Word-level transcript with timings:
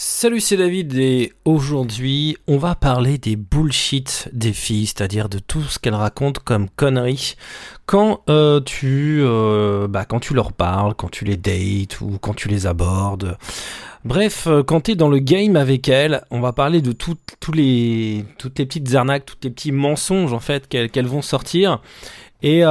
Salut, 0.00 0.38
c'est 0.38 0.56
David 0.56 0.96
et 0.96 1.32
aujourd'hui 1.44 2.36
on 2.46 2.56
va 2.56 2.76
parler 2.76 3.18
des 3.18 3.34
bullshit 3.34 4.28
des 4.32 4.52
filles, 4.52 4.86
c'est-à-dire 4.86 5.28
de 5.28 5.40
tout 5.40 5.62
ce 5.62 5.80
qu'elles 5.80 5.92
racontent 5.92 6.40
comme 6.44 6.70
conneries 6.70 7.34
quand 7.84 8.20
euh, 8.30 8.60
tu 8.60 9.18
euh, 9.22 9.88
bah, 9.88 10.04
quand 10.04 10.20
tu 10.20 10.34
leur 10.34 10.52
parles, 10.52 10.94
quand 10.94 11.10
tu 11.10 11.24
les 11.24 11.36
dates 11.36 12.00
ou 12.00 12.16
quand 12.20 12.32
tu 12.32 12.46
les 12.46 12.68
abordes. 12.68 13.36
Bref, 14.04 14.46
euh, 14.46 14.62
quand 14.62 14.82
tu 14.82 14.92
es 14.92 14.94
dans 14.94 15.08
le 15.08 15.18
game 15.18 15.56
avec 15.56 15.88
elles, 15.88 16.22
on 16.30 16.38
va 16.38 16.52
parler 16.52 16.80
de 16.80 16.92
tout, 16.92 17.16
tous 17.40 17.50
les, 17.50 18.24
toutes 18.38 18.56
les 18.60 18.66
petites 18.66 18.94
arnaques, 18.94 19.26
tous 19.26 19.38
les 19.42 19.50
petits 19.50 19.72
mensonges 19.72 20.32
en 20.32 20.38
fait 20.38 20.68
qu'elles 20.68 21.08
vont 21.08 21.22
sortir 21.22 21.82
et 22.40 22.62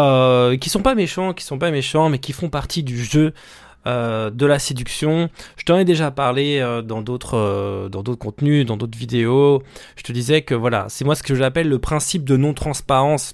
qui 0.62 0.70
sont 0.70 0.82
pas 0.82 0.96
méchants, 0.96 1.34
qui 1.34 1.44
sont 1.44 1.60
pas 1.60 1.72
méchants, 1.72 2.08
mais 2.08 2.20
qui 2.20 2.32
font 2.32 2.48
partie 2.48 2.84
du 2.84 3.04
jeu 3.04 3.34
euh, 3.88 4.30
de 4.30 4.46
la 4.46 4.60
séduction. 4.60 5.30
Je 5.56 5.64
t'en 5.64 5.78
ai 5.78 5.86
déjà 5.86 6.12
parlé 6.12 6.60
euh, 6.60 6.82
dans 6.82 7.02
d'autres 7.02 7.38
euh, 7.38 7.88
dans 7.88 8.04
d'autres 8.04 8.20
contenus, 8.20 8.66
dans 8.66 8.76
d'autres 8.76 8.98
vidéos. 8.98 9.64
Je 9.96 10.04
te 10.04 10.12
disais 10.12 10.42
que 10.42 10.54
voilà, 10.54 10.88
c'est 10.90 11.06
moi 11.06 11.16
ce 11.16 11.24
que 11.24 11.36
j'appelle 11.36 11.70
le 11.70 11.80
principe 11.80 12.26
de 12.26 12.36
non-transparence. 12.36 13.34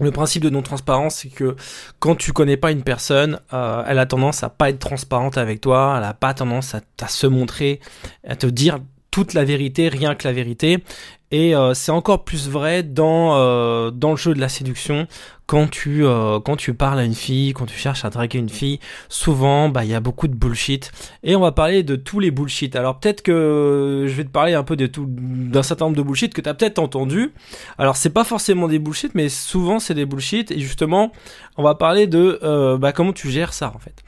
Le 0.00 0.12
principe 0.12 0.44
de 0.44 0.50
non-transparence, 0.50 1.16
c'est 1.16 1.28
que 1.28 1.56
quand 1.98 2.14
tu 2.14 2.32
connais 2.32 2.56
pas 2.56 2.70
une 2.70 2.82
personne, 2.82 3.40
elle 3.50 3.98
a 3.98 4.06
tendance 4.06 4.42
à 4.42 4.48
pas 4.48 4.70
être 4.70 4.78
transparente 4.78 5.36
avec 5.36 5.60
toi, 5.60 5.96
elle 5.98 6.04
a 6.04 6.14
pas 6.14 6.32
tendance 6.32 6.74
à, 6.74 6.80
à 7.02 7.08
se 7.08 7.26
montrer, 7.26 7.78
à 8.26 8.34
te 8.34 8.46
dire 8.46 8.78
toute 9.12 9.34
la 9.34 9.44
vérité, 9.44 9.88
rien 9.88 10.16
que 10.16 10.26
la 10.26 10.32
vérité. 10.32 10.82
Et 11.30 11.54
euh, 11.54 11.72
c'est 11.72 11.92
encore 11.92 12.24
plus 12.24 12.48
vrai 12.48 12.82
dans, 12.82 13.36
euh, 13.36 13.90
dans 13.90 14.10
le 14.10 14.16
jeu 14.16 14.34
de 14.34 14.40
la 14.40 14.48
séduction. 14.48 15.06
Quand 15.46 15.70
tu, 15.70 16.04
euh, 16.04 16.40
quand 16.40 16.56
tu 16.56 16.74
parles 16.74 16.98
à 16.98 17.04
une 17.04 17.14
fille, 17.14 17.52
quand 17.52 17.66
tu 17.66 17.76
cherches 17.76 18.04
à 18.04 18.10
draguer 18.10 18.38
une 18.38 18.48
fille, 18.48 18.80
souvent, 19.08 19.68
bah, 19.68 19.84
il 19.84 19.90
y 19.90 19.94
a 19.94 20.00
beaucoup 20.00 20.28
de 20.28 20.34
bullshit. 20.34 20.92
Et 21.22 21.36
on 21.36 21.40
va 21.40 21.52
parler 21.52 21.82
de 21.82 21.94
tous 21.94 22.20
les 22.20 22.30
bullshit. 22.30 22.74
Alors 22.74 23.00
peut-être 23.00 23.22
que 23.22 24.06
je 24.08 24.12
vais 24.14 24.24
te 24.24 24.30
parler 24.30 24.54
un 24.54 24.62
peu 24.62 24.76
de 24.76 24.86
tout, 24.86 25.06
d'un 25.08 25.62
certain 25.62 25.86
nombre 25.86 25.96
de 25.96 26.02
bullshit 26.02 26.32
que 26.32 26.40
tu 26.40 26.54
peut-être 26.54 26.78
entendu. 26.78 27.32
Alors 27.76 27.96
c'est 27.96 28.10
pas 28.10 28.24
forcément 28.24 28.66
des 28.66 28.78
bullshit, 28.78 29.14
mais 29.14 29.28
souvent 29.28 29.78
c'est 29.78 29.94
des 29.94 30.06
bullshit. 30.06 30.50
Et 30.50 30.58
justement, 30.58 31.12
on 31.58 31.62
va 31.62 31.74
parler 31.74 32.06
de 32.06 32.76
bah, 32.78 32.92
comment 32.92 33.12
tu 33.12 33.30
gères 33.30 33.52
ça 33.52 33.72
en 33.74 33.78
fait. 33.78 34.02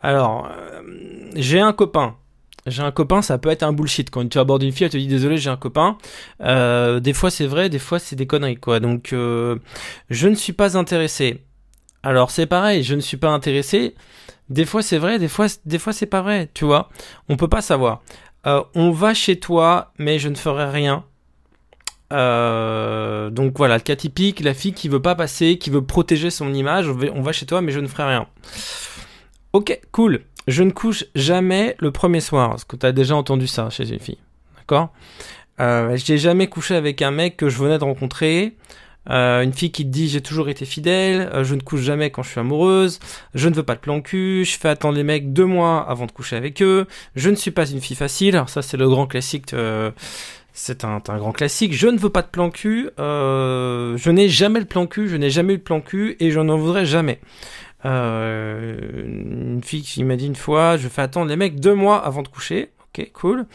Alors, 0.00 0.48
j'ai 1.34 1.58
un 1.58 1.72
copain 1.72 2.14
j'ai 2.68 2.82
un 2.82 2.90
copain, 2.90 3.22
ça 3.22 3.38
peut 3.38 3.50
être 3.50 3.62
un 3.62 3.72
bullshit. 3.72 4.10
Quand 4.10 4.28
tu 4.28 4.38
abordes 4.38 4.62
une 4.62 4.72
fille, 4.72 4.84
elle 4.84 4.90
te 4.90 4.96
dit 4.96 5.06
désolé, 5.06 5.38
j'ai 5.38 5.50
un 5.50 5.56
copain. 5.56 5.98
Euh, 6.42 7.00
des 7.00 7.12
fois 7.12 7.30
c'est 7.30 7.46
vrai, 7.46 7.68
des 7.68 7.78
fois 7.78 7.98
c'est 7.98 8.16
des 8.16 8.26
conneries, 8.26 8.56
quoi. 8.56 8.80
Donc 8.80 9.12
euh, 9.12 9.58
je 10.10 10.28
ne 10.28 10.34
suis 10.34 10.52
pas 10.52 10.76
intéressé. 10.76 11.44
Alors 12.02 12.30
c'est 12.30 12.46
pareil, 12.46 12.82
je 12.82 12.94
ne 12.94 13.00
suis 13.00 13.16
pas 13.16 13.30
intéressé. 13.30 13.94
Des 14.48 14.64
fois 14.64 14.82
c'est 14.82 14.98
vrai, 14.98 15.18
des 15.18 15.28
fois, 15.28 15.46
des 15.66 15.78
fois 15.78 15.92
c'est 15.92 16.06
pas 16.06 16.22
vrai, 16.22 16.50
tu 16.54 16.64
vois. 16.64 16.88
On 17.28 17.36
peut 17.36 17.48
pas 17.48 17.62
savoir. 17.62 18.02
Euh, 18.46 18.62
on 18.74 18.90
va 18.90 19.14
chez 19.14 19.38
toi, 19.38 19.92
mais 19.98 20.18
je 20.18 20.28
ne 20.28 20.34
ferai 20.36 20.70
rien. 20.70 21.04
donc 22.10 23.58
voilà, 23.58 23.76
le 23.76 23.82
cas 23.82 23.96
typique, 23.96 24.40
la 24.40 24.54
fille 24.54 24.72
qui 24.72 24.88
veut 24.88 25.02
pas 25.02 25.14
passer, 25.14 25.58
qui 25.58 25.70
veut 25.70 25.84
protéger 25.84 26.30
son 26.30 26.54
image, 26.54 26.88
on 26.88 27.22
va 27.22 27.32
chez 27.32 27.46
toi, 27.46 27.60
mais 27.60 27.72
je 27.72 27.80
ne 27.80 27.86
ferai 27.86 28.04
rien. 28.04 28.26
Ok, 29.52 29.80
cool. 29.92 30.24
Je 30.48 30.62
ne 30.62 30.70
couche 30.70 31.04
jamais 31.14 31.76
le 31.78 31.92
premier 31.92 32.20
soir. 32.20 32.54
Est-ce 32.54 32.64
que 32.64 32.74
tu 32.74 32.86
as 32.86 32.92
déjà 32.92 33.14
entendu 33.14 33.46
ça 33.46 33.68
chez 33.68 33.86
une 33.92 34.00
fille 34.00 34.16
D'accord? 34.56 34.94
Euh, 35.60 35.94
J'ai 35.96 36.16
jamais 36.16 36.46
couché 36.46 36.74
avec 36.74 37.02
un 37.02 37.10
mec 37.10 37.36
que 37.36 37.50
je 37.50 37.58
venais 37.58 37.76
de 37.76 37.84
rencontrer. 37.84 38.56
Euh, 39.10 39.42
une 39.42 39.52
fille 39.52 39.70
qui 39.72 39.84
te 39.84 39.90
dit 39.90 40.08
j'ai 40.08 40.20
toujours 40.22 40.48
été 40.48 40.64
fidèle, 40.66 41.30
euh, 41.32 41.44
je 41.44 41.54
ne 41.54 41.60
couche 41.60 41.80
jamais 41.80 42.10
quand 42.10 42.22
je 42.22 42.30
suis 42.30 42.40
amoureuse, 42.40 42.98
je 43.34 43.48
ne 43.48 43.54
veux 43.54 43.62
pas 43.62 43.74
de 43.74 43.80
plan 43.80 44.02
cul, 44.02 44.44
je 44.44 44.58
fais 44.58 44.68
attendre 44.68 44.96
les 44.96 45.02
mecs 45.02 45.32
deux 45.32 45.46
mois 45.46 45.80
avant 45.88 46.04
de 46.04 46.12
coucher 46.12 46.36
avec 46.36 46.60
eux, 46.60 46.86
je 47.14 47.30
ne 47.30 47.34
suis 47.34 47.50
pas 47.50 47.66
une 47.70 47.80
fille 47.80 47.96
facile, 47.96 48.36
alors 48.36 48.50
ça 48.50 48.60
c'est 48.60 48.76
le 48.76 48.86
grand 48.86 49.06
classique, 49.06 49.54
euh, 49.54 49.92
c'est 50.52 50.84
un, 50.84 51.00
un, 51.08 51.16
grand 51.16 51.32
classique, 51.32 51.72
je 51.72 51.86
ne 51.86 51.96
veux 51.96 52.10
pas 52.10 52.20
de 52.20 52.26
plan 52.26 52.50
cul, 52.50 52.90
je 52.98 54.10
n'ai 54.10 54.28
jamais 54.28 54.60
le 54.60 54.66
plan 54.66 54.86
cul, 54.86 55.08
je 55.08 55.16
n'ai 55.16 55.30
jamais 55.30 55.54
eu 55.54 55.56
le 55.56 55.62
plan 55.62 55.80
cul 55.80 56.18
et 56.20 56.30
je 56.30 56.40
n'en 56.40 56.58
voudrais 56.58 56.84
jamais. 56.84 57.18
Euh, 57.84 58.76
une 59.04 59.62
fille 59.62 59.82
qui 59.82 60.04
m'a 60.04 60.16
dit 60.16 60.26
une 60.26 60.36
fois, 60.36 60.76
je 60.76 60.88
fais 60.88 61.02
attendre 61.02 61.28
les 61.28 61.36
mecs 61.36 61.60
deux 61.60 61.74
mois 61.74 62.04
avant 62.04 62.22
de 62.22 62.28
coucher. 62.28 62.70
Ok, 62.88 63.10
cool. 63.12 63.46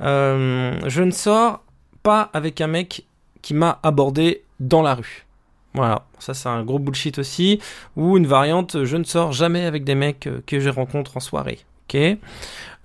Euh, 0.00 0.78
je 0.86 1.02
ne 1.02 1.10
sors 1.10 1.62
pas 2.02 2.30
avec 2.32 2.60
un 2.60 2.66
mec 2.66 3.06
qui 3.42 3.54
m'a 3.54 3.78
abordé 3.82 4.42
dans 4.60 4.82
la 4.82 4.94
rue. 4.94 5.26
Voilà, 5.74 6.06
ça 6.18 6.34
c'est 6.34 6.48
un 6.48 6.64
gros 6.64 6.78
bullshit 6.78 7.18
aussi. 7.18 7.60
Ou 7.96 8.16
une 8.16 8.26
variante, 8.26 8.84
je 8.84 8.96
ne 8.96 9.04
sors 9.04 9.32
jamais 9.32 9.64
avec 9.64 9.84
des 9.84 9.94
mecs 9.94 10.28
que 10.46 10.60
je 10.60 10.68
rencontre 10.68 11.16
en 11.16 11.20
soirée. 11.20 11.60
Ok. 11.88 12.18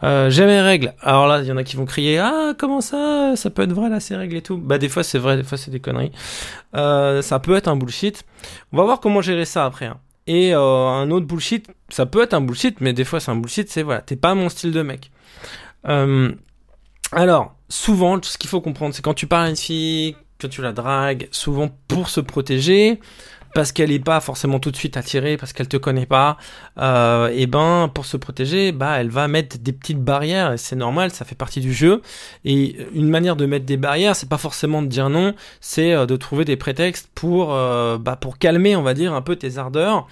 Euh, 0.04 0.30
j'ai 0.30 0.46
mes 0.46 0.60
règles. 0.60 0.94
Alors 1.02 1.28
là, 1.28 1.40
il 1.40 1.46
y 1.46 1.52
en 1.52 1.58
a 1.58 1.64
qui 1.64 1.78
vont 1.78 1.86
crier 1.86 2.20
Ah, 2.20 2.54
comment 2.58 2.82
ça 2.82 3.36
Ça 3.36 3.50
peut 3.50 3.62
être 3.62 3.72
vrai 3.72 3.90
là, 3.90 4.00
ces 4.00 4.16
règles 4.16 4.36
et 4.36 4.42
tout? 4.42 4.58
Bah, 4.58 4.78
des 4.78 4.90
fois 4.90 5.04
c'est 5.04 5.20
vrai, 5.20 5.38
des 5.38 5.44
fois 5.44 5.58
c'est 5.58 5.72
des 5.72 5.80
conneries. 5.80 6.12
Euh, 6.76 7.22
ça 7.22 7.40
peut 7.40 7.56
être 7.56 7.68
un 7.68 7.76
bullshit. 7.76 8.26
On 8.74 8.78
va 8.78 8.84
voir 8.84 9.00
comment 9.00 9.22
gérer 9.22 9.46
ça 9.46 9.66
après. 9.66 9.86
Hein. 9.86 9.98
Et 10.28 10.54
euh, 10.54 10.60
un 10.60 11.12
autre 11.12 11.26
bullshit, 11.26 11.68
ça 11.90 12.06
peut 12.06 12.22
être 12.22 12.34
un 12.34 12.42
bullshit, 12.42 12.80
mais 12.82 12.94
des 12.94 13.04
fois 13.04 13.20
c'est 13.20 13.32
un 13.32 13.36
bullshit, 13.36 13.70
c'est 13.70 13.84
voilà, 13.84 14.02
t'es 14.02 14.16
pas 14.16 14.36
mon 14.36 14.50
style 14.50 14.72
de 14.72 14.82
mec. 14.82 15.12
Euh, 15.88 16.32
alors, 17.12 17.56
souvent, 17.70 18.20
ce 18.22 18.38
qu'il 18.38 18.50
faut 18.50 18.62
comprendre, 18.62 18.96
c'est 18.96 19.02
quand 19.02 19.14
tu 19.14 19.28
parles 19.28 19.48
à 19.48 19.50
une 19.50 19.56
fille, 19.56 20.16
que 20.40 20.48
tu 20.48 20.62
la 20.62 20.74
dragues, 20.74 21.28
souvent 21.32 21.70
pour 21.88 22.10
se 22.10 22.20
protéger, 22.20 23.00
parce 23.54 23.72
qu'elle 23.72 23.90
n'est 23.90 24.00
pas 24.00 24.20
forcément 24.20 24.60
tout 24.60 24.72
de 24.72 24.76
suite 24.76 24.98
attirée, 24.98 25.38
parce 25.38 25.54
qu'elle 25.54 25.68
te 25.68 25.78
connaît 25.78 26.06
pas, 26.06 26.38
euh, 26.80 27.30
et 27.34 27.48
ben 27.48 27.90
pour 27.94 28.06
se 28.06 28.18
protéger, 28.18 28.72
bah 28.72 29.00
elle 29.00 29.10
va 29.10 29.28
mettre 29.28 29.58
des 29.60 29.74
petites 29.74 30.02
barrières, 30.02 30.54
et 30.54 30.58
c'est 30.58 30.76
normal, 30.76 31.12
ça 31.12 31.26
fait 31.26 31.36
partie 31.36 31.62
du 31.62 31.74
jeu. 31.74 32.02
Et 32.46 32.76
une 32.94 33.10
manière 33.10 33.36
de 33.36 33.46
mettre 33.46 33.66
des 33.66 33.78
barrières, 33.78 34.16
c'est 34.16 34.30
pas 34.30 34.38
forcément 34.38 34.82
de 34.82 34.88
dire 34.88 35.10
non, 35.10 35.34
c'est 35.62 35.94
euh, 35.94 36.06
de 36.06 36.16
trouver 36.16 36.46
des 36.46 36.58
prétextes 36.58 37.10
pour 37.14 37.54
euh, 37.54 37.98
bah, 37.98 38.16
pour 38.16 38.38
calmer, 38.38 38.76
on 38.76 38.84
va 38.84 38.94
dire, 38.94 39.14
un 39.14 39.22
peu 39.22 39.36
tes 39.36 39.58
ardeurs, 39.58 40.08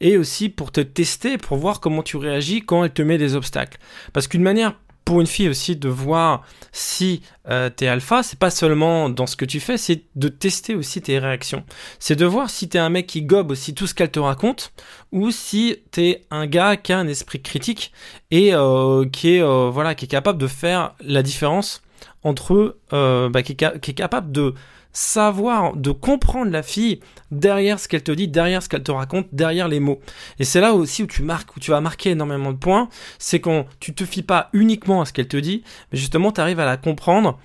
et 0.00 0.16
aussi 0.16 0.48
pour 0.48 0.72
te 0.72 0.80
tester, 0.80 1.38
pour 1.38 1.58
voir 1.58 1.80
comment 1.80 2.02
tu 2.02 2.16
réagis 2.16 2.62
quand 2.62 2.84
elle 2.84 2.92
te 2.92 3.02
met 3.02 3.18
des 3.18 3.34
obstacles. 3.34 3.78
Parce 4.12 4.28
qu'une 4.28 4.42
manière 4.42 4.74
pour 5.06 5.20
une 5.20 5.28
fille 5.28 5.48
aussi 5.48 5.76
de 5.76 5.88
voir 5.88 6.42
si 6.72 7.22
euh, 7.48 7.70
t'es 7.70 7.86
alpha, 7.86 8.24
c'est 8.24 8.38
pas 8.38 8.50
seulement 8.50 9.08
dans 9.08 9.28
ce 9.28 9.36
que 9.36 9.44
tu 9.44 9.60
fais, 9.60 9.78
c'est 9.78 10.02
de 10.16 10.26
tester 10.26 10.74
aussi 10.74 11.00
tes 11.00 11.20
réactions. 11.20 11.62
C'est 12.00 12.16
de 12.16 12.26
voir 12.26 12.50
si 12.50 12.68
t'es 12.68 12.80
un 12.80 12.90
mec 12.90 13.06
qui 13.06 13.22
gobe 13.22 13.52
aussi 13.52 13.72
tout 13.72 13.86
ce 13.86 13.94
qu'elle 13.94 14.10
te 14.10 14.18
raconte, 14.18 14.72
ou 15.12 15.30
si 15.30 15.76
t'es 15.92 16.24
un 16.32 16.46
gars 16.46 16.76
qui 16.76 16.92
a 16.92 16.98
un 16.98 17.06
esprit 17.06 17.40
critique 17.40 17.92
et 18.32 18.52
euh, 18.52 19.08
qui 19.08 19.36
est 19.36 19.42
euh, 19.42 19.70
voilà 19.70 19.94
qui 19.94 20.06
est 20.06 20.08
capable 20.08 20.38
de 20.38 20.48
faire 20.48 20.96
la 21.00 21.22
différence 21.22 21.82
entre 22.24 22.76
bah, 22.90 23.42
qui 23.44 23.52
est 23.52 23.94
capable 23.94 24.32
de 24.32 24.54
savoir, 24.96 25.76
de 25.76 25.90
comprendre 25.90 26.50
la 26.50 26.62
fille 26.62 27.00
derrière 27.30 27.78
ce 27.78 27.86
qu'elle 27.86 28.02
te 28.02 28.12
dit, 28.12 28.28
derrière 28.28 28.62
ce 28.62 28.68
qu'elle 28.70 28.82
te 28.82 28.90
raconte, 28.90 29.26
derrière 29.30 29.68
les 29.68 29.78
mots. 29.78 30.00
Et 30.38 30.44
c'est 30.44 30.60
là 30.60 30.72
aussi 30.72 31.02
où 31.02 31.06
tu 31.06 31.22
marques, 31.22 31.54
où 31.54 31.60
tu 31.60 31.70
vas 31.70 31.82
marquer 31.82 32.12
énormément 32.12 32.50
de 32.50 32.56
points, 32.56 32.88
c'est 33.18 33.38
quand 33.38 33.66
tu 33.78 33.94
te 33.94 34.06
fies 34.06 34.22
pas 34.22 34.48
uniquement 34.54 35.02
à 35.02 35.04
ce 35.04 35.12
qu'elle 35.12 35.28
te 35.28 35.36
dit, 35.36 35.62
mais 35.92 35.98
justement 35.98 36.32
tu 36.32 36.40
arrives 36.40 36.60
à 36.60 36.64
la 36.64 36.78
comprendre 36.78 37.38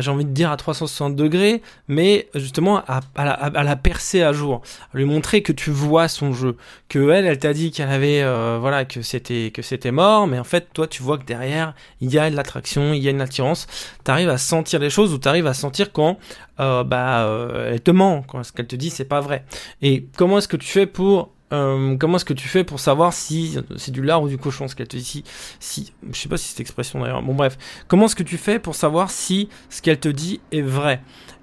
j'ai 0.00 0.10
envie 0.10 0.24
de 0.24 0.30
dire 0.30 0.50
à 0.50 0.56
360 0.56 1.16
degrés, 1.16 1.62
mais 1.88 2.28
justement 2.34 2.82
à, 2.86 3.00
la, 3.16 3.76
percer 3.76 4.22
à 4.22 4.32
jour, 4.32 4.62
à 4.92 4.96
lui 4.96 5.04
montrer 5.04 5.42
que 5.42 5.52
tu 5.52 5.70
vois 5.70 6.08
son 6.08 6.32
jeu, 6.32 6.56
que 6.88 7.10
elle, 7.10 7.26
elle 7.26 7.38
t'a 7.38 7.52
dit 7.52 7.70
qu'elle 7.70 7.90
avait, 7.90 8.22
euh, 8.22 8.58
voilà, 8.60 8.84
que 8.84 9.02
c'était 9.02 9.50
que 9.52 9.62
c'était 9.62 9.90
mort, 9.90 10.26
mais 10.26 10.38
en 10.38 10.44
fait 10.44 10.68
toi 10.72 10.86
tu 10.86 11.02
vois 11.02 11.18
que 11.18 11.24
derrière 11.24 11.74
il 12.00 12.12
y 12.12 12.18
a 12.18 12.30
de 12.30 12.36
l'attraction, 12.36 12.92
il 12.92 13.02
y 13.02 13.08
a 13.08 13.10
une 13.10 13.20
attirance, 13.20 13.66
t'arrives 14.04 14.30
à 14.30 14.38
sentir 14.38 14.80
les 14.80 14.90
choses 14.90 15.12
ou 15.12 15.18
t'arrives 15.18 15.46
à 15.46 15.54
sentir 15.54 15.92
quand 15.92 16.18
euh, 16.60 16.84
bah 16.84 17.24
euh, 17.24 17.72
elle 17.72 17.80
te 17.80 17.90
ment, 17.90 18.22
quand 18.22 18.42
ce 18.44 18.52
qu'elle 18.52 18.66
te 18.66 18.76
dit 18.76 18.90
c'est 18.90 19.04
pas 19.04 19.20
vrai. 19.20 19.44
Et 19.82 20.06
comment 20.16 20.38
est-ce 20.38 20.48
que 20.48 20.56
tu 20.56 20.68
fais 20.68 20.86
pour 20.86 21.33
euh, 21.52 21.96
comment 21.96 22.16
est-ce 22.16 22.24
que 22.24 22.32
tu 22.32 22.48
fais 22.48 22.64
pour 22.64 22.80
savoir 22.80 23.12
si 23.12 23.58
c'est 23.76 23.92
du 23.92 24.02
lard 24.02 24.22
ou 24.22 24.28
du 24.28 24.38
cochon 24.38 24.66
ce 24.66 24.74
qu'elle 24.74 24.88
te 24.88 24.96
dit 24.96 25.24
si, 25.60 25.92
je 26.10 26.18
sais 26.18 26.28
pas 26.28 26.36
si 26.36 26.48
cette 26.48 26.60
expression 26.60 27.00
d'ailleurs. 27.00 27.22
Bon 27.22 27.34
bref, 27.34 27.58
comment 27.86 28.06
est-ce 28.06 28.16
que 28.16 28.22
tu 28.22 28.38
fais 28.38 28.58
pour 28.58 28.74
savoir 28.74 29.10
si 29.10 29.48
ce 29.68 29.82
qu'elle 29.82 30.00
te 30.00 30.08
dit 30.08 30.40
est 30.52 30.62
vrai? 30.62 31.02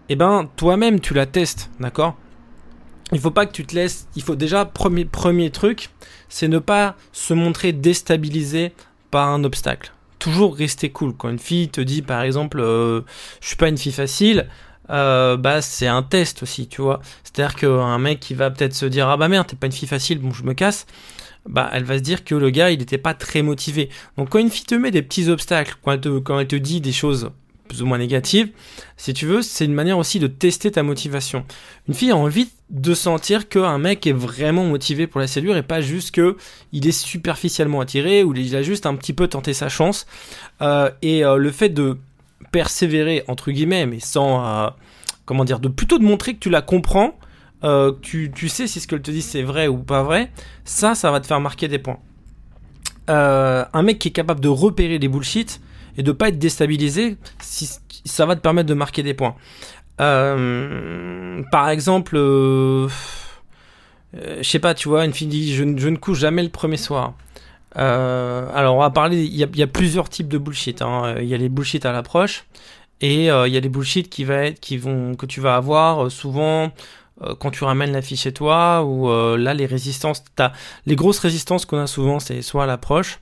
Eh 0.09 0.15
ben 0.15 0.49
toi-même 0.55 0.99
tu 0.99 1.13
la 1.13 1.25
testes, 1.25 1.69
d'accord? 1.79 2.17
Il 3.13 3.19
faut 3.19 3.31
pas 3.31 3.45
que 3.45 3.51
tu 3.51 3.65
te 3.65 3.75
laisses. 3.75 4.07
Il 4.15 4.23
faut 4.23 4.35
déjà 4.35 4.65
premier 4.65 5.05
premier 5.05 5.51
truc, 5.51 5.89
c'est 6.29 6.47
ne 6.47 6.59
pas 6.59 6.95
se 7.11 7.33
montrer 7.33 7.71
déstabilisé 7.71 8.73
par 9.11 9.29
un 9.29 9.43
obstacle. 9.43 9.93
Toujours 10.17 10.55
rester 10.55 10.89
cool. 10.89 11.13
Quand 11.15 11.29
une 11.29 11.39
fille 11.39 11.69
te 11.69 11.81
dit 11.81 12.01
par 12.01 12.21
exemple, 12.21 12.59
euh, 12.59 13.01
je 13.39 13.47
suis 13.47 13.55
pas 13.55 13.69
une 13.69 13.77
fille 13.77 13.91
facile 13.91 14.47
euh, 14.91 15.37
bah 15.37 15.61
c'est 15.61 15.87
un 15.87 16.03
test 16.03 16.43
aussi, 16.43 16.67
tu 16.67 16.81
vois. 16.81 17.01
C'est-à-dire 17.23 17.55
qu'un 17.55 17.97
mec 17.97 18.19
qui 18.19 18.33
va 18.33 18.51
peut-être 18.51 18.73
se 18.73 18.85
dire 18.85 19.07
ah 19.09 19.17
bah 19.17 19.27
merde 19.27 19.47
t'es 19.47 19.55
pas 19.55 19.67
une 19.67 19.73
fille 19.73 19.87
facile, 19.87 20.19
bon 20.19 20.31
je 20.31 20.43
me 20.43 20.53
casse. 20.53 20.85
Bah, 21.49 21.69
elle 21.73 21.83
va 21.83 21.97
se 21.97 22.03
dire 22.03 22.23
que 22.23 22.35
le 22.35 22.51
gars, 22.51 22.69
il 22.69 22.79
n'était 22.79 22.99
pas 22.99 23.15
très 23.15 23.41
motivé. 23.41 23.89
Donc, 24.15 24.29
quand 24.29 24.37
une 24.37 24.51
fille 24.51 24.65
te 24.65 24.75
met 24.75 24.91
des 24.91 25.01
petits 25.01 25.27
obstacles, 25.27 25.75
quand 25.83 25.91
elle 26.39 26.47
te, 26.47 26.55
dit 26.55 26.81
des 26.81 26.91
choses 26.91 27.31
plus 27.71 27.81
ou 27.81 27.85
moins 27.85 27.99
négatives. 27.99 28.49
Si 28.97 29.13
tu 29.13 29.25
veux, 29.25 29.41
c'est 29.41 29.63
une 29.63 29.73
manière 29.73 29.97
aussi 29.97 30.19
de 30.19 30.27
tester 30.27 30.71
ta 30.71 30.83
motivation. 30.83 31.45
Une 31.87 31.93
fille 31.93 32.11
a 32.11 32.17
envie 32.17 32.49
de 32.69 32.93
sentir 32.93 33.47
qu'un 33.47 33.77
mec 33.77 34.05
est 34.05 34.11
vraiment 34.11 34.65
motivé 34.65 35.07
pour 35.07 35.21
la 35.21 35.27
séduire 35.27 35.55
et 35.55 35.63
pas 35.63 35.79
juste 35.79 36.11
que 36.11 36.35
il 36.73 36.85
est 36.85 36.91
superficiellement 36.91 37.79
attiré 37.79 38.23
ou 38.23 38.35
il 38.35 38.55
a 38.57 38.61
juste 38.61 38.85
un 38.85 38.95
petit 38.95 39.13
peu 39.13 39.29
tenté 39.29 39.53
sa 39.53 39.69
chance. 39.69 40.05
Euh, 40.61 40.91
et 41.01 41.23
euh, 41.23 41.37
le 41.37 41.49
fait 41.49 41.69
de 41.69 41.97
persévérer 42.51 43.23
entre 43.27 43.51
guillemets, 43.51 43.85
mais 43.85 43.99
sans 43.99 44.45
euh, 44.45 44.69
comment 45.25 45.45
dire, 45.45 45.59
de 45.59 45.67
plutôt 45.67 45.97
de 45.97 46.03
montrer 46.03 46.33
que 46.33 46.39
tu 46.39 46.49
la 46.49 46.61
comprends, 46.61 47.15
tu, 48.01 48.31
tu 48.33 48.49
sais 48.49 48.65
si 48.65 48.79
ce 48.79 48.87
qu'elle 48.87 49.01
te 49.01 49.11
dit 49.11 49.21
c'est 49.21 49.43
vrai 49.43 49.67
ou 49.67 49.77
pas 49.77 50.01
vrai, 50.01 50.31
ça, 50.65 50.95
ça 50.95 51.11
va 51.11 51.19
te 51.19 51.27
faire 51.27 51.39
marquer 51.39 51.67
des 51.67 51.79
points. 51.79 51.99
un 53.07 53.83
mec 53.83 53.99
qui 53.99 54.07
est 54.07 54.11
capable 54.11 54.39
de 54.39 54.47
repérer 54.47 54.97
les 54.97 55.07
bullshit 55.07 55.61
et 55.97 56.03
de 56.03 56.11
pas 56.11 56.29
être 56.29 56.39
déstabilisé, 56.39 57.17
ça 57.39 58.25
va 58.25 58.35
te 58.35 58.41
permettre 58.41 58.69
de 58.69 58.73
marquer 58.73 59.03
des 59.03 59.13
points. 59.13 59.35
Euh, 59.99 61.43
par 61.51 61.69
exemple, 61.69 62.15
euh, 62.15 62.87
euh, 64.17 64.37
je 64.41 64.49
sais 64.49 64.59
pas, 64.59 64.73
tu 64.73 64.89
vois, 64.89 65.05
une 65.05 65.13
fille 65.13 65.27
dit 65.27 65.53
je, 65.53 65.63
ne 65.63 65.95
couche 65.95 66.19
jamais 66.19 66.43
le 66.43 66.49
premier 66.49 66.77
soir. 66.77 67.13
Alors 67.75 68.75
on 68.75 68.79
va 68.79 68.89
parler, 68.89 69.23
il 69.23 69.35
y, 69.35 69.63
a 69.63 69.67
plusieurs 69.67 70.09
types 70.09 70.27
de 70.27 70.37
bullshit. 70.37 70.81
Hein. 70.81 71.15
Il 71.19 71.25
y 71.25 71.33
a 71.33 71.37
les 71.37 71.49
bullshit 71.49 71.85
à 71.85 71.91
l'approche 71.91 72.45
et 73.01 73.25
il 73.25 73.53
y 73.53 73.57
a 73.57 73.59
les 73.59 73.69
bullshit 73.69 74.09
qui 74.09 74.23
va 74.23 74.45
être, 74.45 74.59
qui 74.59 74.77
vont, 74.77 75.15
que 75.15 75.25
tu 75.25 75.41
vas 75.41 75.55
avoir 75.55 76.11
souvent 76.11 76.71
quand 77.39 77.51
tu 77.51 77.63
ramènes 77.63 77.91
la 77.91 78.01
fille 78.01 78.17
chez 78.17 78.33
toi 78.33 78.83
ou 78.83 79.09
là 79.37 79.53
les 79.53 79.65
résistances, 79.65 80.23
les 80.85 80.95
grosses 80.95 81.19
résistances 81.19 81.65
qu'on 81.65 81.79
a 81.79 81.87
souvent 81.87 82.19
c'est 82.19 82.41
soit 82.41 82.63
à 82.63 82.67
l'approche, 82.67 83.19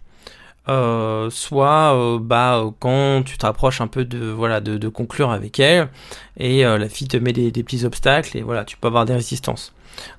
euh, 0.69 1.31
soit 1.31 1.95
euh, 1.95 2.19
bah 2.19 2.63
quand 2.79 3.23
tu 3.23 3.39
t'approches 3.39 3.81
un 3.81 3.87
peu 3.87 4.05
de 4.05 4.27
voilà 4.27 4.61
de, 4.61 4.87
conclure 4.87 5.31
avec 5.31 5.59
elle 5.59 5.89
et 6.37 6.63
euh, 6.63 6.77
la 6.77 6.89
fille 6.89 7.07
te 7.07 7.17
met 7.17 7.33
des, 7.33 7.51
petits 7.63 7.85
obstacles 7.85 8.37
et 8.37 8.43
voilà 8.43 8.65
tu 8.65 8.77
peux 8.77 8.87
avoir 8.87 9.05
des 9.05 9.15
résistances 9.15 9.73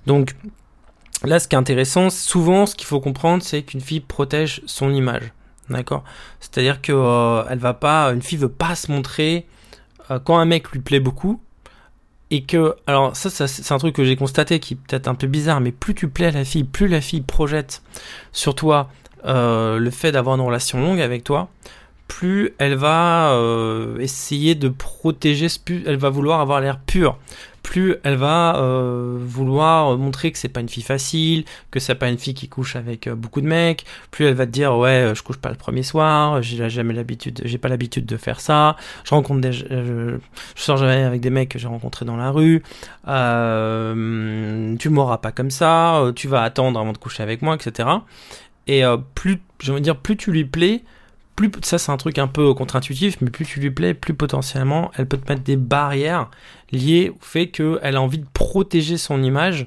donc 0.07 0.35
là 1.25 1.39
ce 1.39 1.49
qui 1.49 1.55
est 1.55 1.59
intéressant 1.59 2.11
souvent 2.11 2.67
ce 2.67 2.75
qu'il 2.75 2.87
faut 2.87 3.01
comprendre 3.01 3.43
c'est 3.43 3.63
qu'une 3.63 3.81
fille 3.81 4.01
protège 4.01 4.63
son 4.67 4.93
image. 4.93 5.33
D'accord? 5.69 6.03
C'est 6.41 6.59
à 6.59 6.63
dire 6.63 6.83
que 6.83 7.45
elle 7.49 7.59
va 7.59 7.75
pas 7.75 8.13
une 8.13 8.23
fille 8.23 8.39
veut 8.39 8.49
pas 8.49 8.75
se 8.75 8.91
montrer 8.91 9.47
quand 10.25 10.39
un 10.39 10.45
mec 10.45 10.71
lui 10.73 10.81
plaît 10.81 11.01
beaucoup 11.01 11.41
et 12.33 12.43
que 12.43 12.75
alors 12.87 13.15
ça, 13.15 13.31
ça 13.31 13.47
c'est 13.47 13.73
un 13.73 13.79
truc 13.79 13.95
que 13.95 14.05
j'ai 14.05 14.17
constaté 14.17 14.59
qui 14.59 14.75
est 14.75 14.77
peut-être 14.77 15.07
un 15.07 15.15
peu 15.15 15.27
bizarre 15.29 15.61
mais 15.61 15.71
plus 15.71 15.95
tu 15.95 16.09
plais 16.09 16.27
à 16.27 16.31
la 16.33 16.45
fille 16.45 16.65
plus 16.65 16.89
la 16.89 17.01
fille 17.01 17.21
projette 17.21 17.83
sur 18.33 18.55
toi 18.55 18.89
euh, 19.27 19.79
le 19.79 19.91
fait 19.91 20.13
d'avoir 20.13 20.37
une 20.37 20.41
relation 20.41 20.81
longue 20.81 21.01
avec 21.01 21.25
toi, 21.25 21.51
plus 22.11 22.51
elle 22.59 22.75
va 22.75 23.35
euh, 23.35 23.99
essayer 24.01 24.57
de 24.57 24.69
protéger, 24.69 25.47
plus 25.65 25.85
elle 25.87 25.97
va 25.97 26.11
vouloir 26.11 26.41
avoir 26.41 26.61
l'air 26.61 26.81
pur, 26.81 27.19
plus 27.63 27.95
elle 28.03 28.17
va 28.17 28.57
euh, 28.57 29.17
vouloir 29.21 29.97
montrer 29.97 30.33
que 30.33 30.39
c'est 30.39 30.49
pas 30.49 30.61
une 30.61 30.69
fille 30.69 30.83
facile, 30.83 31.45
que 31.71 31.79
c'est 31.79 31.95
pas 31.95 32.09
une 32.09 32.19
fille 32.19 32.35
qui 32.35 32.49
couche 32.49 32.75
avec 32.75 33.09
beaucoup 33.09 33.41
de 33.41 33.47
mecs, 33.47 33.85
plus 34.11 34.25
elle 34.25 34.35
va 34.35 34.47
te 34.47 34.51
dire 34.51 34.77
ouais 34.77 35.13
je 35.15 35.23
couche 35.23 35.37
pas 35.37 35.51
le 35.51 35.55
premier 35.55 35.85
soir, 35.85 36.43
j'ai 36.43 36.69
jamais 36.69 36.95
l'habitude, 36.95 37.41
j'ai 37.45 37.59
pas 37.59 37.69
l'habitude 37.69 38.07
de 38.07 38.17
faire 38.17 38.41
ça, 38.41 38.77
je 39.05 39.11
rencontre 39.15 39.41
des, 39.41 39.53
je, 39.53 40.19
sors 40.57 40.79
jamais 40.79 41.05
avec 41.05 41.21
des 41.21 41.31
mecs 41.31 41.51
que 41.51 41.61
j'ai 41.61 41.69
rencontrés 41.69 42.05
dans 42.05 42.17
la 42.17 42.31
rue, 42.33 42.63
tu 43.07 44.89
m'auras 44.89 45.19
pas 45.19 45.31
comme 45.31 45.51
ça, 45.51 46.11
tu 46.17 46.27
vas 46.27 46.43
attendre 46.43 46.81
avant 46.81 46.93
de 46.93 46.99
coucher 46.99 47.23
avec 47.23 47.41
moi, 47.41 47.55
etc. 47.55 47.89
Et 48.71 48.85
euh, 48.85 48.97
plus, 49.15 49.41
j'ai 49.61 49.73
envie 49.73 49.81
de 49.81 49.85
dire, 49.85 49.97
plus 49.97 50.17
tu 50.17 50.31
lui 50.31 50.45
plais, 50.45 50.83
plus, 51.49 51.61
ça 51.63 51.79
c'est 51.79 51.91
un 51.93 51.97
truc 51.97 52.19
un 52.19 52.27
peu 52.27 52.53
contre-intuitif, 52.53 53.17
mais 53.21 53.31
plus 53.31 53.47
tu 53.47 53.61
lui 53.61 53.71
plais, 53.71 53.95
plus 53.95 54.15
potentiellement 54.15 54.91
elle 54.97 55.07
peut 55.07 55.17
te 55.17 55.33
mettre 55.33 55.43
des 55.43 55.57
barrières 55.57 56.31
liées 56.71 57.11
au 57.11 57.19
fait 57.25 57.49
qu'elle 57.49 57.97
a 57.97 58.03
envie 58.03 58.19
de 58.19 58.27
protéger 58.33 58.99
son 58.99 59.23
image 59.23 59.67